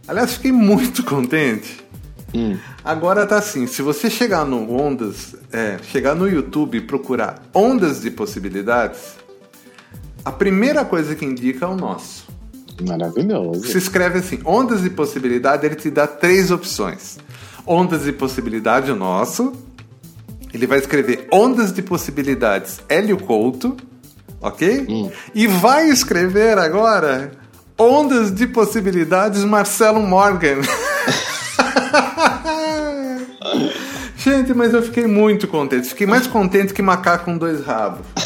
Aliás, 0.07 0.33
fiquei 0.33 0.51
muito 0.51 1.03
contente. 1.03 1.85
Hum. 2.33 2.57
Agora 2.83 3.25
tá 3.25 3.38
assim, 3.38 3.67
se 3.67 3.81
você 3.81 4.09
chegar 4.09 4.45
no 4.45 4.71
Ondas, 4.73 5.35
é, 5.51 5.77
chegar 5.91 6.15
no 6.15 6.27
YouTube 6.27 6.77
e 6.77 6.81
procurar 6.81 7.41
Ondas 7.53 8.01
de 8.01 8.11
Possibilidades, 8.11 9.15
a 10.23 10.31
primeira 10.31 10.83
coisa 10.83 11.15
que 11.15 11.25
indica 11.25 11.65
é 11.65 11.69
o 11.69 11.75
nosso. 11.75 12.27
Maravilhoso. 12.85 13.65
Se 13.67 13.77
escreve 13.77 14.19
assim, 14.19 14.39
Ondas 14.45 14.81
de 14.81 14.89
Possibilidade, 14.89 15.65
ele 15.65 15.75
te 15.75 15.89
dá 15.89 16.05
três 16.05 16.51
opções. 16.51 17.17
Ondas 17.65 18.03
de 18.03 18.11
Possibilidade, 18.11 18.91
o 18.91 18.95
nosso, 18.95 19.53
ele 20.58 20.68
vai 20.68 20.80
escrever 20.80 21.28
Ondas 21.32 21.72
de 21.72 21.84
Possibilidades 21.84 22.82
Hélio 22.89 23.18
Couto, 23.18 23.78
ok? 24.41 24.86
Hum. 24.89 25.12
E 25.34 25.45
vai 25.47 25.88
escrever 25.89 26.58
agora 26.58 27.32
Ondas 27.78 28.34
de 28.34 28.47
Possibilidades 28.47 29.45
Marcelo 29.45 30.01
Morgan. 30.01 30.62
Gente, 34.18 34.53
mas 34.53 34.74
eu 34.74 34.82
fiquei 34.82 35.05
muito 35.08 35.47
contente. 35.47 35.89
Fiquei 35.89 36.08
mais 36.08 36.28
contente 36.28 36.74
que 36.74 36.82
macaco 36.82 37.26
com 37.26 37.38
dois 37.38 37.64
rabos. 37.64 38.05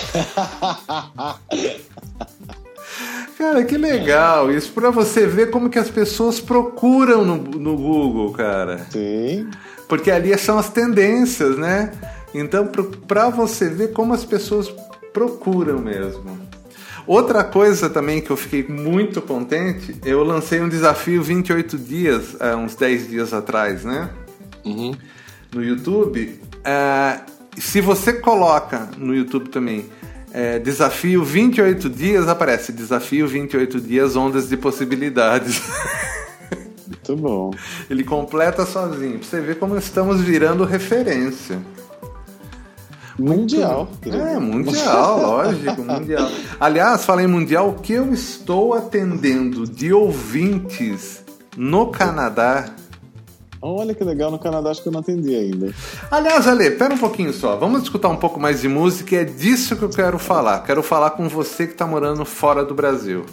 Cara, 3.37 3.63
que 3.63 3.75
legal 3.75 4.51
isso 4.51 4.71
para 4.71 4.89
você 4.89 5.27
ver 5.27 5.51
como 5.51 5.69
que 5.69 5.79
as 5.79 5.89
pessoas 5.89 6.39
procuram 6.39 7.25
no, 7.25 7.35
no 7.37 7.75
Google, 7.75 8.31
cara. 8.33 8.85
Sim. 8.91 9.49
Porque 9.87 10.11
ali 10.11 10.37
são 10.37 10.57
as 10.59 10.69
tendências, 10.69 11.57
né? 11.57 11.91
Então, 12.33 12.69
para 13.07 13.29
você 13.29 13.67
ver 13.69 13.91
como 13.91 14.13
as 14.13 14.23
pessoas 14.23 14.73
procuram 15.11 15.79
mesmo. 15.79 16.39
Outra 17.05 17.43
coisa 17.43 17.89
também 17.89 18.21
que 18.21 18.29
eu 18.29 18.37
fiquei 18.37 18.63
muito 18.63 19.21
contente, 19.21 19.95
eu 20.05 20.23
lancei 20.23 20.61
um 20.61 20.69
desafio 20.69 21.21
28 21.21 21.77
dias, 21.77 22.37
há 22.39 22.55
uns 22.55 22.75
10 22.75 23.09
dias 23.09 23.33
atrás, 23.33 23.83
né? 23.83 24.09
Uhum. 24.63 24.93
No 25.53 25.63
YouTube. 25.63 26.39
É, 26.63 27.19
se 27.57 27.81
você 27.81 28.13
coloca 28.13 28.89
no 28.97 29.15
YouTube 29.15 29.49
também 29.49 29.89
é, 30.33 30.59
desafio 30.59 31.23
28 31.23 31.89
dias, 31.89 32.27
aparece 32.27 32.71
desafio 32.71 33.27
28 33.27 33.81
dias, 33.81 34.15
ondas 34.15 34.47
de 34.47 34.55
possibilidades. 34.55 35.61
Muito 36.87 37.15
bom. 37.15 37.51
Ele 37.89 38.03
completa 38.03 38.65
sozinho, 38.65 39.19
pra 39.19 39.27
você 39.27 39.41
ver 39.41 39.57
como 39.57 39.77
estamos 39.77 40.21
virando 40.21 40.63
referência. 40.63 41.59
Mundial. 43.21 43.87
É, 44.05 44.39
mundial, 44.39 45.21
lógico, 45.21 45.83
mundial. 45.83 46.29
Aliás, 46.59 47.05
falei 47.05 47.27
mundial, 47.27 47.69
o 47.69 47.73
que 47.75 47.93
eu 47.93 48.13
estou 48.13 48.73
atendendo 48.73 49.65
de 49.65 49.93
ouvintes 49.93 51.23
no 51.55 51.87
Canadá 51.87 52.73
Olha 53.63 53.93
que 53.93 54.03
legal, 54.03 54.31
no 54.31 54.39
Canadá 54.39 54.71
acho 54.71 54.81
que 54.81 54.87
eu 54.87 54.91
não 54.91 55.01
atendi 55.01 55.35
ainda. 55.35 55.71
Aliás, 56.09 56.47
Ale, 56.47 56.71
pera 56.71 56.95
um 56.95 56.97
pouquinho 56.97 57.31
só. 57.31 57.55
Vamos 57.55 57.83
escutar 57.83 58.09
um 58.09 58.17
pouco 58.17 58.39
mais 58.39 58.61
de 58.61 58.67
música. 58.67 59.17
É 59.17 59.23
disso 59.23 59.75
que 59.75 59.83
eu 59.83 59.89
quero 59.89 60.17
falar. 60.17 60.63
Quero 60.63 60.81
falar 60.81 61.11
com 61.11 61.29
você 61.29 61.67
que 61.67 61.73
está 61.73 61.85
morando 61.85 62.25
fora 62.25 62.65
do 62.65 62.73
Brasil. 62.73 63.23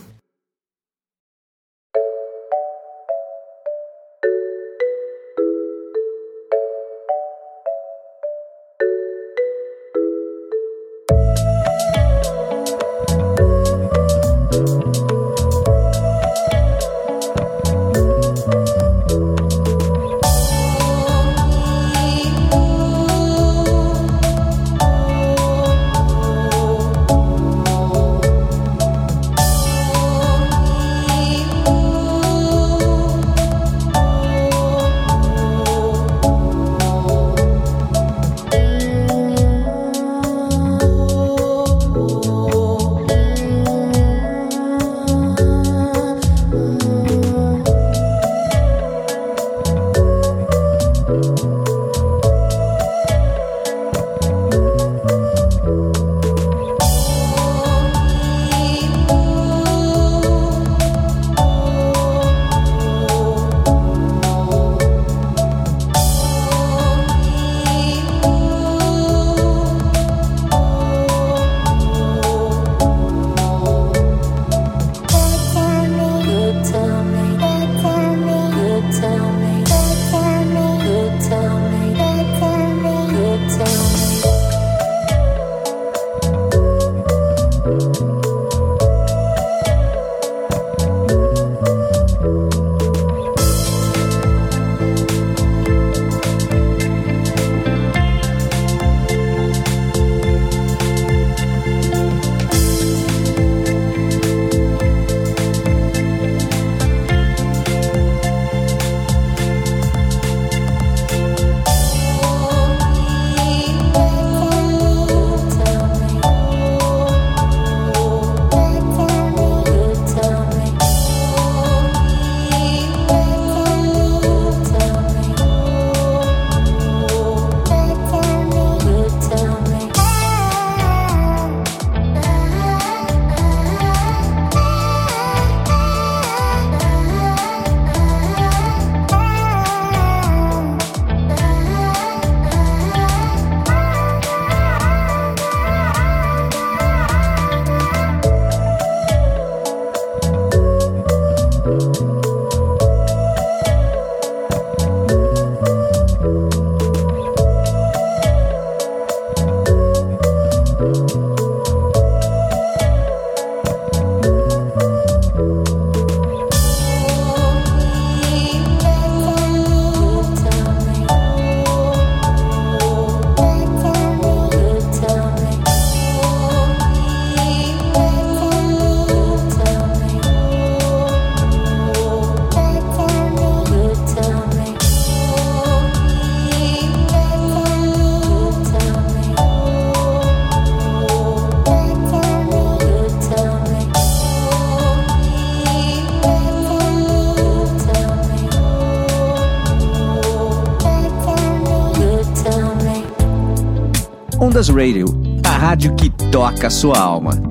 Radio, 204.78 205.06
a 205.44 205.56
rádio 205.56 205.96
que 205.96 206.08
toca 206.30 206.68
a 206.68 206.70
sua 206.70 206.96
alma. 207.00 207.47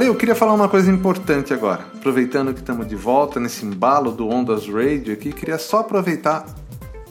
Ale, 0.00 0.08
eu 0.08 0.14
queria 0.14 0.34
falar 0.34 0.54
uma 0.54 0.66
coisa 0.66 0.90
importante 0.90 1.52
agora. 1.52 1.84
Aproveitando 1.94 2.54
que 2.54 2.60
estamos 2.60 2.88
de 2.88 2.96
volta 2.96 3.38
nesse 3.38 3.66
embalo 3.66 4.10
do 4.10 4.26
Ondas 4.26 4.66
Radio 4.66 5.12
aqui, 5.12 5.30
queria 5.30 5.58
só 5.58 5.80
aproveitar 5.80 6.46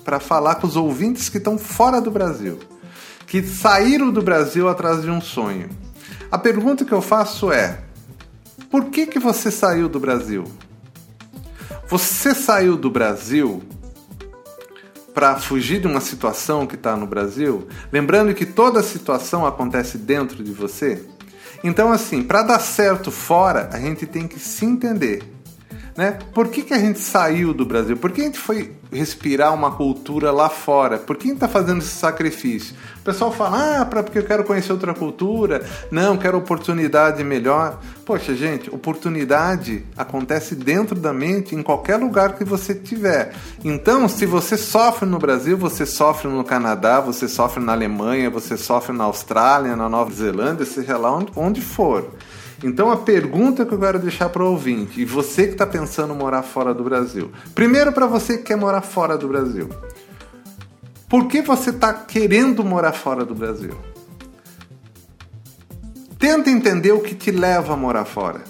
para 0.04 0.20
falar 0.20 0.56
com 0.56 0.66
os 0.66 0.76
ouvintes 0.76 1.30
que 1.30 1.38
estão 1.38 1.56
fora 1.56 2.02
do 2.02 2.10
Brasil, 2.10 2.58
que 3.28 3.44
saíram 3.44 4.10
do 4.10 4.24
Brasil 4.24 4.68
atrás 4.68 5.04
de 5.04 5.12
um 5.12 5.22
sonho. 5.22 5.70
A 6.32 6.38
pergunta 6.40 6.84
que 6.84 6.92
eu 6.92 7.00
faço 7.00 7.52
é: 7.52 7.80
por 8.72 8.86
que 8.86 9.06
que 9.06 9.20
você 9.20 9.52
saiu 9.52 9.88
do 9.88 10.00
Brasil? 10.00 10.46
Você 11.88 12.34
saiu 12.34 12.76
do 12.76 12.90
Brasil 12.90 13.62
para 15.14 15.36
fugir 15.36 15.80
de 15.80 15.86
uma 15.86 16.02
situação 16.02 16.66
que 16.66 16.74
está 16.74 16.96
no 16.96 17.06
Brasil? 17.06 17.68
Lembrando 17.92 18.34
que 18.34 18.48
toda 18.48 18.82
situação 18.82 19.46
acontece 19.46 19.96
dentro 19.96 20.44
de 20.44 20.52
você. 20.52 21.06
Então, 21.64 21.92
assim, 21.92 22.24
para 22.24 22.44
dar 22.44 22.60
certo 22.60 23.12
fora, 23.12 23.70
a 23.74 23.80
gente 23.80 24.06
tem 24.06 24.28
que 24.28 24.40
se 24.40 24.66
entender. 24.66 25.24
Né? 25.96 26.18
Por 26.34 26.48
que, 26.48 26.62
que 26.62 26.74
a 26.74 26.80
gente 26.80 27.00
saiu 27.00 27.54
do 27.54 27.66
Brasil? 27.66 27.98
Por 27.98 28.12
que 28.12 28.22
a 28.22 28.24
gente 28.24 28.40
foi 28.40 28.72
respirar 28.92 29.54
uma 29.54 29.72
cultura 29.72 30.32
lá 30.32 30.48
fora? 30.48 30.98
Por 30.98 31.18
que 31.18 31.26
a 31.26 31.28
gente 31.28 31.36
está 31.36 31.48
fazendo 31.50 31.80
esse 31.80 31.90
sacrifício? 31.90 32.74
O 33.00 33.04
pessoal 33.04 33.32
fala, 33.32 33.82
ah, 33.82 33.86
pra, 33.86 34.04
porque 34.04 34.20
eu 34.20 34.26
quero 34.26 34.44
conhecer 34.44 34.72
outra 34.72 34.94
cultura. 34.94 35.66
Não, 35.90 36.18
quero 36.18 36.38
oportunidade 36.38 37.24
melhor. 37.24 37.80
Poxa, 38.06 38.36
gente, 38.36 38.70
oportunidade 38.70 39.86
acontece 39.96 40.54
dentro 40.54 41.00
da 41.00 41.14
mente, 41.14 41.56
em 41.56 41.64
qualquer 41.64 41.98
lugar 41.98 42.34
que 42.34 42.44
você 42.44 42.76
tiver. 42.76 43.34
Então, 43.64 44.08
se 44.08 44.26
você 44.26 44.58
sofre 44.58 45.08
no 45.08 45.18
Brasil, 45.18 45.58
você 45.58 45.86
sofre 45.86 46.28
no 46.28 46.44
Canadá, 46.44 47.00
você 47.00 47.28
sofre 47.28 47.64
na 47.64 47.72
Alemanha, 47.72 48.30
você 48.30 48.58
sofre 48.58 48.96
na 48.96 49.06
Austrália, 49.06 49.76
na 49.76 49.88
Nova 49.88 50.12
Zelândia, 50.12 50.66
seja 50.66 50.98
lá 50.98 51.12
onde, 51.12 51.32
onde 51.36 51.62
for. 51.62 52.10
Então 52.64 52.92
a 52.92 52.98
pergunta 52.98 53.66
que 53.66 53.74
eu 53.74 53.80
quero 53.80 54.00
deixar 54.00 54.30
para 54.30 54.44
o 54.44 54.52
ouvinte, 54.52 55.00
e 55.00 55.06
você 55.06 55.46
que 55.46 55.54
está 55.54 55.66
pensando 55.66 56.14
em 56.14 56.18
morar 56.18 56.44
fora 56.44 56.74
do 56.74 56.84
Brasil. 56.84 57.32
Primeiro 57.56 57.92
para 57.94 58.06
você 58.06 58.38
que 58.38 58.44
quer 58.44 58.58
morar 58.58 58.82
fora 58.82 59.18
do 59.18 59.28
Brasil. 59.28 59.70
Por 61.10 61.28
que 61.28 61.42
você 61.42 61.72
está 61.72 61.92
querendo 61.92 62.64
morar 62.64 62.94
fora 62.94 63.26
do 63.26 63.34
Brasil? 63.34 63.76
Tenta 66.20 66.52
entender 66.52 66.92
o 66.92 67.00
que 67.00 67.16
te 67.16 67.32
leva 67.32 67.74
a 67.74 67.76
morar 67.76 68.06
fora. 68.06 68.42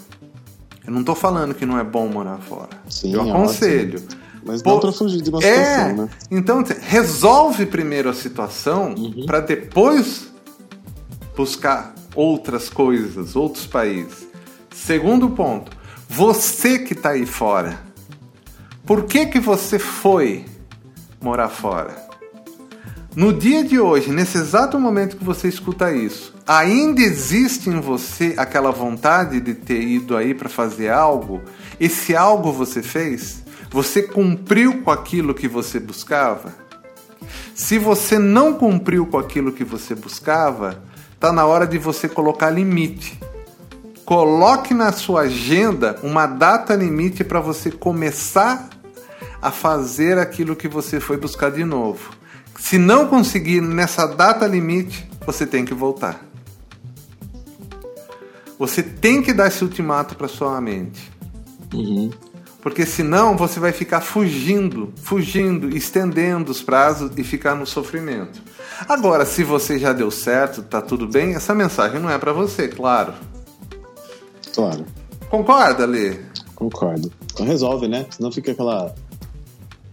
Eu 0.86 0.92
não 0.92 1.00
estou 1.00 1.14
falando 1.14 1.54
que 1.54 1.64
não 1.64 1.78
é 1.78 1.84
bom 1.84 2.06
morar 2.06 2.38
fora. 2.38 2.68
Sim, 2.88 3.14
eu 3.14 3.24
é 3.24 3.30
aconselho. 3.30 4.02
Mas 4.44 4.62
Pô, 4.62 4.72
não 4.72 4.80
para 4.80 4.92
fugir 4.92 5.22
de 5.22 5.30
uma 5.30 5.38
é, 5.42 5.42
situação, 5.42 5.96
né? 5.96 6.10
então 6.30 6.64
resolve 6.80 7.66
primeiro 7.66 8.08
a 8.08 8.14
situação 8.14 8.94
para 9.26 9.40
depois 9.40 10.30
buscar 11.36 11.94
outras 12.14 12.68
coisas, 12.68 13.36
outros 13.36 13.66
países. 13.66 14.26
Segundo 14.70 15.30
ponto, 15.30 15.70
você 16.08 16.78
que 16.78 16.94
está 16.94 17.10
aí 17.10 17.26
fora, 17.26 17.78
por 18.84 19.04
que 19.04 19.26
que 19.26 19.38
você 19.38 19.78
foi 19.78 20.44
morar 21.20 21.48
fora? 21.48 22.09
No 23.16 23.32
dia 23.32 23.64
de 23.64 23.80
hoje, 23.80 24.12
nesse 24.12 24.38
exato 24.38 24.78
momento 24.78 25.16
que 25.16 25.24
você 25.24 25.48
escuta 25.48 25.92
isso, 25.92 26.32
ainda 26.46 27.00
existe 27.00 27.68
em 27.68 27.80
você 27.80 28.34
aquela 28.36 28.70
vontade 28.70 29.40
de 29.40 29.52
ter 29.52 29.82
ido 29.82 30.16
aí 30.16 30.32
para 30.32 30.48
fazer 30.48 30.90
algo? 30.90 31.42
Esse 31.80 32.14
algo 32.14 32.52
você 32.52 32.84
fez? 32.84 33.42
Você 33.68 34.04
cumpriu 34.04 34.82
com 34.82 34.92
aquilo 34.92 35.34
que 35.34 35.48
você 35.48 35.80
buscava? 35.80 36.54
Se 37.52 37.78
você 37.78 38.16
não 38.16 38.54
cumpriu 38.54 39.04
com 39.04 39.18
aquilo 39.18 39.50
que 39.50 39.64
você 39.64 39.92
buscava, 39.92 40.80
está 41.12 41.32
na 41.32 41.44
hora 41.44 41.66
de 41.66 41.78
você 41.78 42.08
colocar 42.08 42.48
limite. 42.48 43.18
Coloque 44.04 44.72
na 44.72 44.92
sua 44.92 45.22
agenda 45.22 45.98
uma 46.04 46.26
data 46.26 46.76
limite 46.76 47.24
para 47.24 47.40
você 47.40 47.72
começar 47.72 48.70
a 49.42 49.50
fazer 49.50 50.16
aquilo 50.16 50.54
que 50.54 50.68
você 50.68 51.00
foi 51.00 51.16
buscar 51.16 51.50
de 51.50 51.64
novo. 51.64 52.19
Se 52.60 52.78
não 52.78 53.08
conseguir 53.08 53.60
nessa 53.60 54.06
data 54.06 54.46
limite, 54.46 55.08
você 55.26 55.46
tem 55.46 55.64
que 55.64 55.74
voltar. 55.74 56.24
Você 58.58 58.82
tem 58.82 59.22
que 59.22 59.32
dar 59.32 59.48
esse 59.48 59.64
ultimato 59.64 60.14
para 60.14 60.28
sua 60.28 60.60
mente. 60.60 61.10
Uhum. 61.74 62.10
Porque 62.60 62.84
senão 62.84 63.36
você 63.36 63.58
vai 63.58 63.72
ficar 63.72 64.02
fugindo, 64.02 64.92
fugindo, 65.02 65.74
estendendo 65.74 66.52
os 66.52 66.62
prazos 66.62 67.10
e 67.16 67.24
ficar 67.24 67.54
no 67.54 67.66
sofrimento. 67.66 68.40
Agora, 68.86 69.24
se 69.24 69.42
você 69.42 69.78
já 69.78 69.92
deu 69.94 70.10
certo, 70.10 70.62
tá 70.62 70.82
tudo 70.82 71.08
bem, 71.08 71.34
essa 71.34 71.54
mensagem 71.54 71.98
não 71.98 72.10
é 72.10 72.18
para 72.18 72.32
você, 72.32 72.68
claro. 72.68 73.14
Claro, 74.54 74.84
Concorda, 75.30 75.86
Lê? 75.86 76.18
concordo. 76.54 77.10
Então 77.32 77.46
resolve, 77.46 77.88
né? 77.88 78.04
Senão 78.10 78.30
fica 78.30 78.52
aquela, 78.52 78.94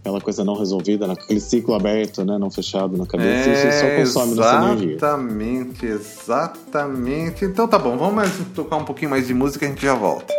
aquela 0.08 0.20
coisa 0.20 0.44
não 0.44 0.54
resolvida, 0.54 1.06
naquele 1.06 1.40
ciclo 1.40 1.74
aberto, 1.74 2.24
né? 2.24 2.38
Não 2.38 2.50
fechado 2.50 2.96
na 2.96 3.06
cabeça, 3.06 3.50
isso 3.50 3.80
só 3.80 3.96
consome 3.96 4.34
nossa 4.34 4.56
energia. 4.56 4.96
Exatamente, 4.96 5.86
exatamente. 5.86 7.44
Então 7.44 7.68
tá 7.68 7.78
bom, 7.78 7.96
vamos 7.96 8.14
mais 8.14 8.32
tocar 8.54 8.76
um 8.76 8.84
pouquinho 8.84 9.10
mais 9.10 9.26
de 9.26 9.34
música 9.34 9.64
e 9.64 9.68
a 9.68 9.70
gente 9.70 9.82
já 9.82 9.94
volta. 9.94 10.32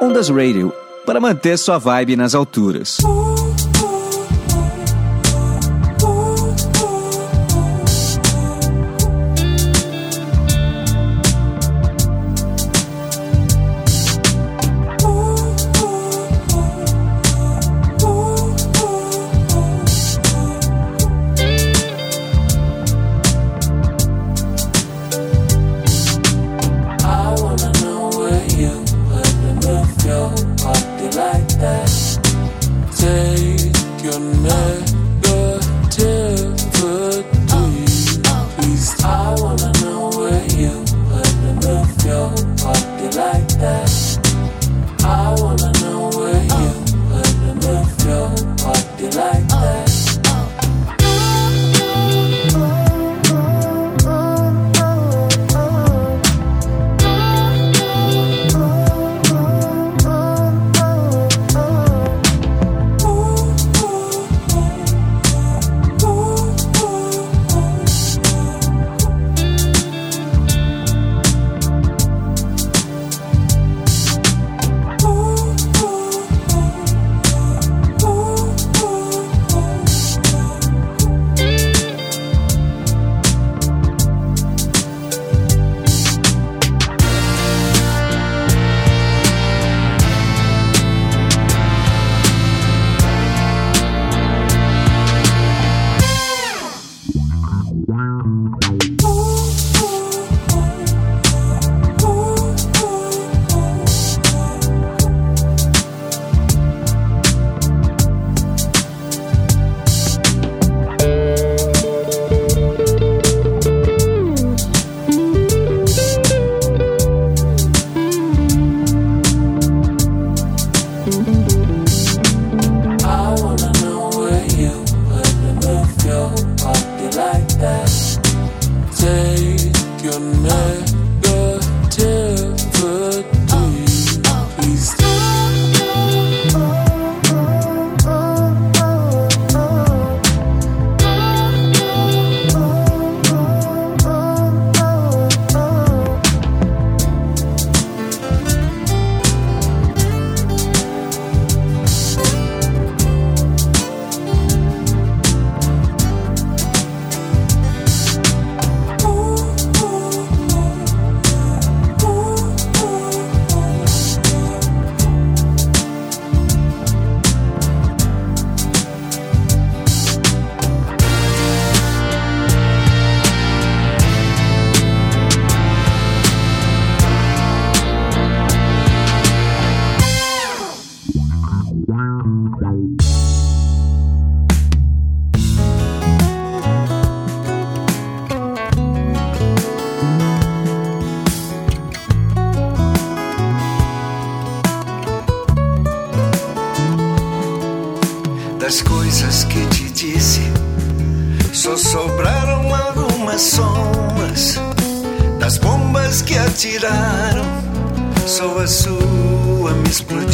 Ondas 0.00 0.28
Radio, 0.28 0.72
para 1.06 1.20
manter 1.20 1.56
sua 1.56 1.78
vibe 1.78 2.16
nas 2.16 2.34
alturas. 2.34 2.98
I 3.00 3.37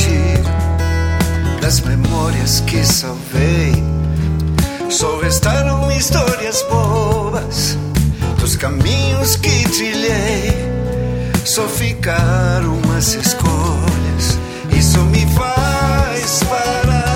explodiu. 0.04 1.60
Das 1.60 1.80
memórias 1.80 2.60
que 2.60 2.84
salvei, 2.84 3.72
só 4.90 5.18
restaram 5.20 5.90
histórias 5.92 6.62
boas. 6.68 7.78
Dos 8.38 8.56
caminhos 8.56 9.36
que 9.36 9.68
trilhei, 9.70 10.52
só 11.44 11.66
ficaram 11.66 12.78
as 12.96 13.14
escolhas. 13.14 14.38
Isso 14.76 14.98
me 15.04 15.26
faz 15.34 16.40
parar. 16.44 17.13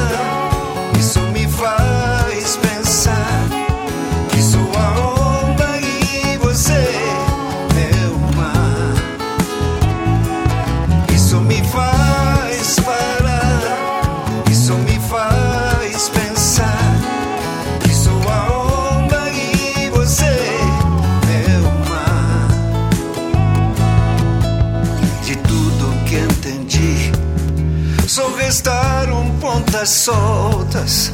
Pontas 29.79 29.91
soltas. 29.91 31.12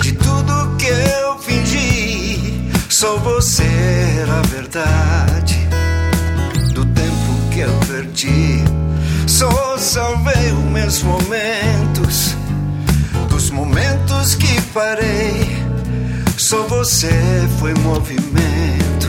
De 0.00 0.12
tudo 0.12 0.76
que 0.78 0.86
eu 0.86 1.38
fingi, 1.38 2.70
só 2.88 3.16
você 3.18 3.64
a 4.28 4.46
verdade. 4.48 5.68
Do 6.74 6.84
tempo 6.86 7.50
que 7.52 7.60
eu 7.60 7.72
perdi, 7.86 8.64
só 9.26 9.78
salvei 9.78 10.52
os 10.52 10.64
meus 10.72 11.02
momentos. 11.02 12.36
Dos 13.28 13.50
momentos 13.50 14.34
que 14.34 14.60
parei, 14.72 15.46
só 16.36 16.62
você 16.64 17.12
foi 17.60 17.74
movimento. 17.74 19.08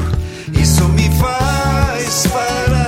Isso 0.53 0.87
me 0.89 1.09
faz 1.17 2.27
parar. 2.27 2.78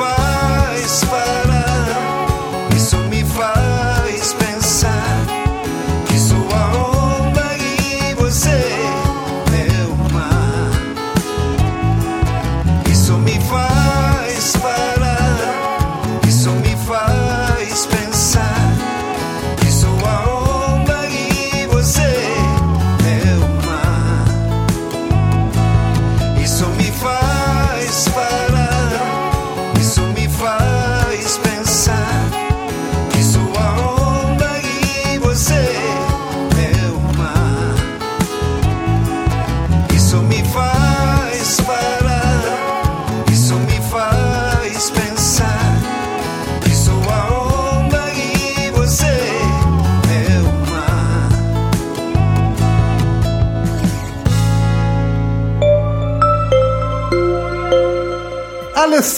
Me 0.00 0.06
faz 0.88 1.39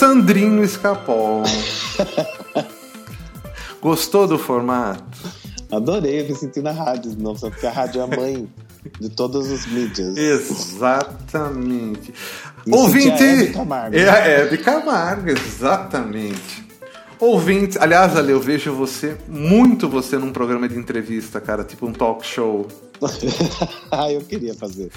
Alessandrinho 0.03 0.61
Escapol. 0.65 1.43
Gostou 3.81 4.27
do 4.27 4.37
formato? 4.37 5.01
Adorei, 5.71 6.21
eu 6.21 6.27
me 6.27 6.35
senti 6.35 6.61
na 6.61 6.71
rádio, 6.71 7.15
não 7.17 7.33
só 7.37 7.49
porque 7.49 7.65
a 7.65 7.71
rádio 7.71 8.01
é 8.01 8.03
a 8.03 8.07
mãe 8.07 8.49
de 8.99 9.07
todas 9.09 9.49
as 9.49 9.65
mídias. 9.65 10.17
Exatamente. 10.17 12.13
Me 12.65 12.75
Ouvinte. 12.75 13.23
Hebe 13.23 13.53
Camargo. 13.53 13.95
É 13.95 14.09
a 14.09 14.27
Hebe 14.27 14.57
Camargo, 14.57 15.29
exatamente. 15.29 16.67
Ouvinte, 17.17 17.77
aliás, 17.79 18.17
Ale, 18.17 18.33
eu 18.33 18.41
vejo 18.41 18.73
você, 18.73 19.15
muito 19.29 19.87
você 19.87 20.17
num 20.17 20.33
programa 20.33 20.67
de 20.67 20.77
entrevista, 20.77 21.39
cara, 21.39 21.63
tipo 21.63 21.87
um 21.87 21.93
talk 21.93 22.27
show. 22.27 22.67
ah, 23.89 24.11
eu 24.11 24.19
queria 24.19 24.53
fazer. 24.53 24.91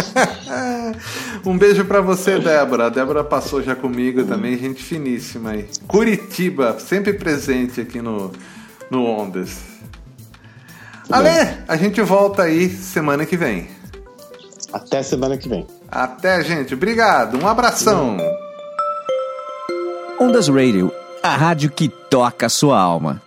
Um 1.44 1.56
beijo 1.56 1.84
pra 1.86 2.00
você, 2.00 2.38
Débora. 2.38 2.86
A 2.86 2.88
Débora 2.90 3.24
passou 3.24 3.62
já 3.62 3.74
comigo 3.74 4.24
também, 4.24 4.58
gente 4.58 4.82
finíssima 4.82 5.52
aí. 5.52 5.66
Curitiba, 5.88 6.78
sempre 6.78 7.14
presente 7.14 7.80
aqui 7.80 8.00
no, 8.00 8.30
no 8.90 9.06
Ondas. 9.06 9.58
Ale, 11.10 11.56
a 11.66 11.76
gente 11.76 12.00
volta 12.02 12.42
aí 12.42 12.68
semana 12.68 13.24
que 13.24 13.36
vem. 13.36 13.68
Até 14.72 15.02
semana 15.02 15.38
que 15.38 15.48
vem. 15.48 15.66
Até, 15.90 16.44
gente. 16.44 16.74
Obrigado. 16.74 17.42
Um 17.42 17.48
abração. 17.48 18.18
Ondas 20.20 20.48
Radio, 20.48 20.92
a 21.22 21.36
rádio 21.36 21.70
que 21.70 21.88
toca 21.88 22.46
a 22.46 22.50
sua 22.50 22.78
alma. 22.78 23.22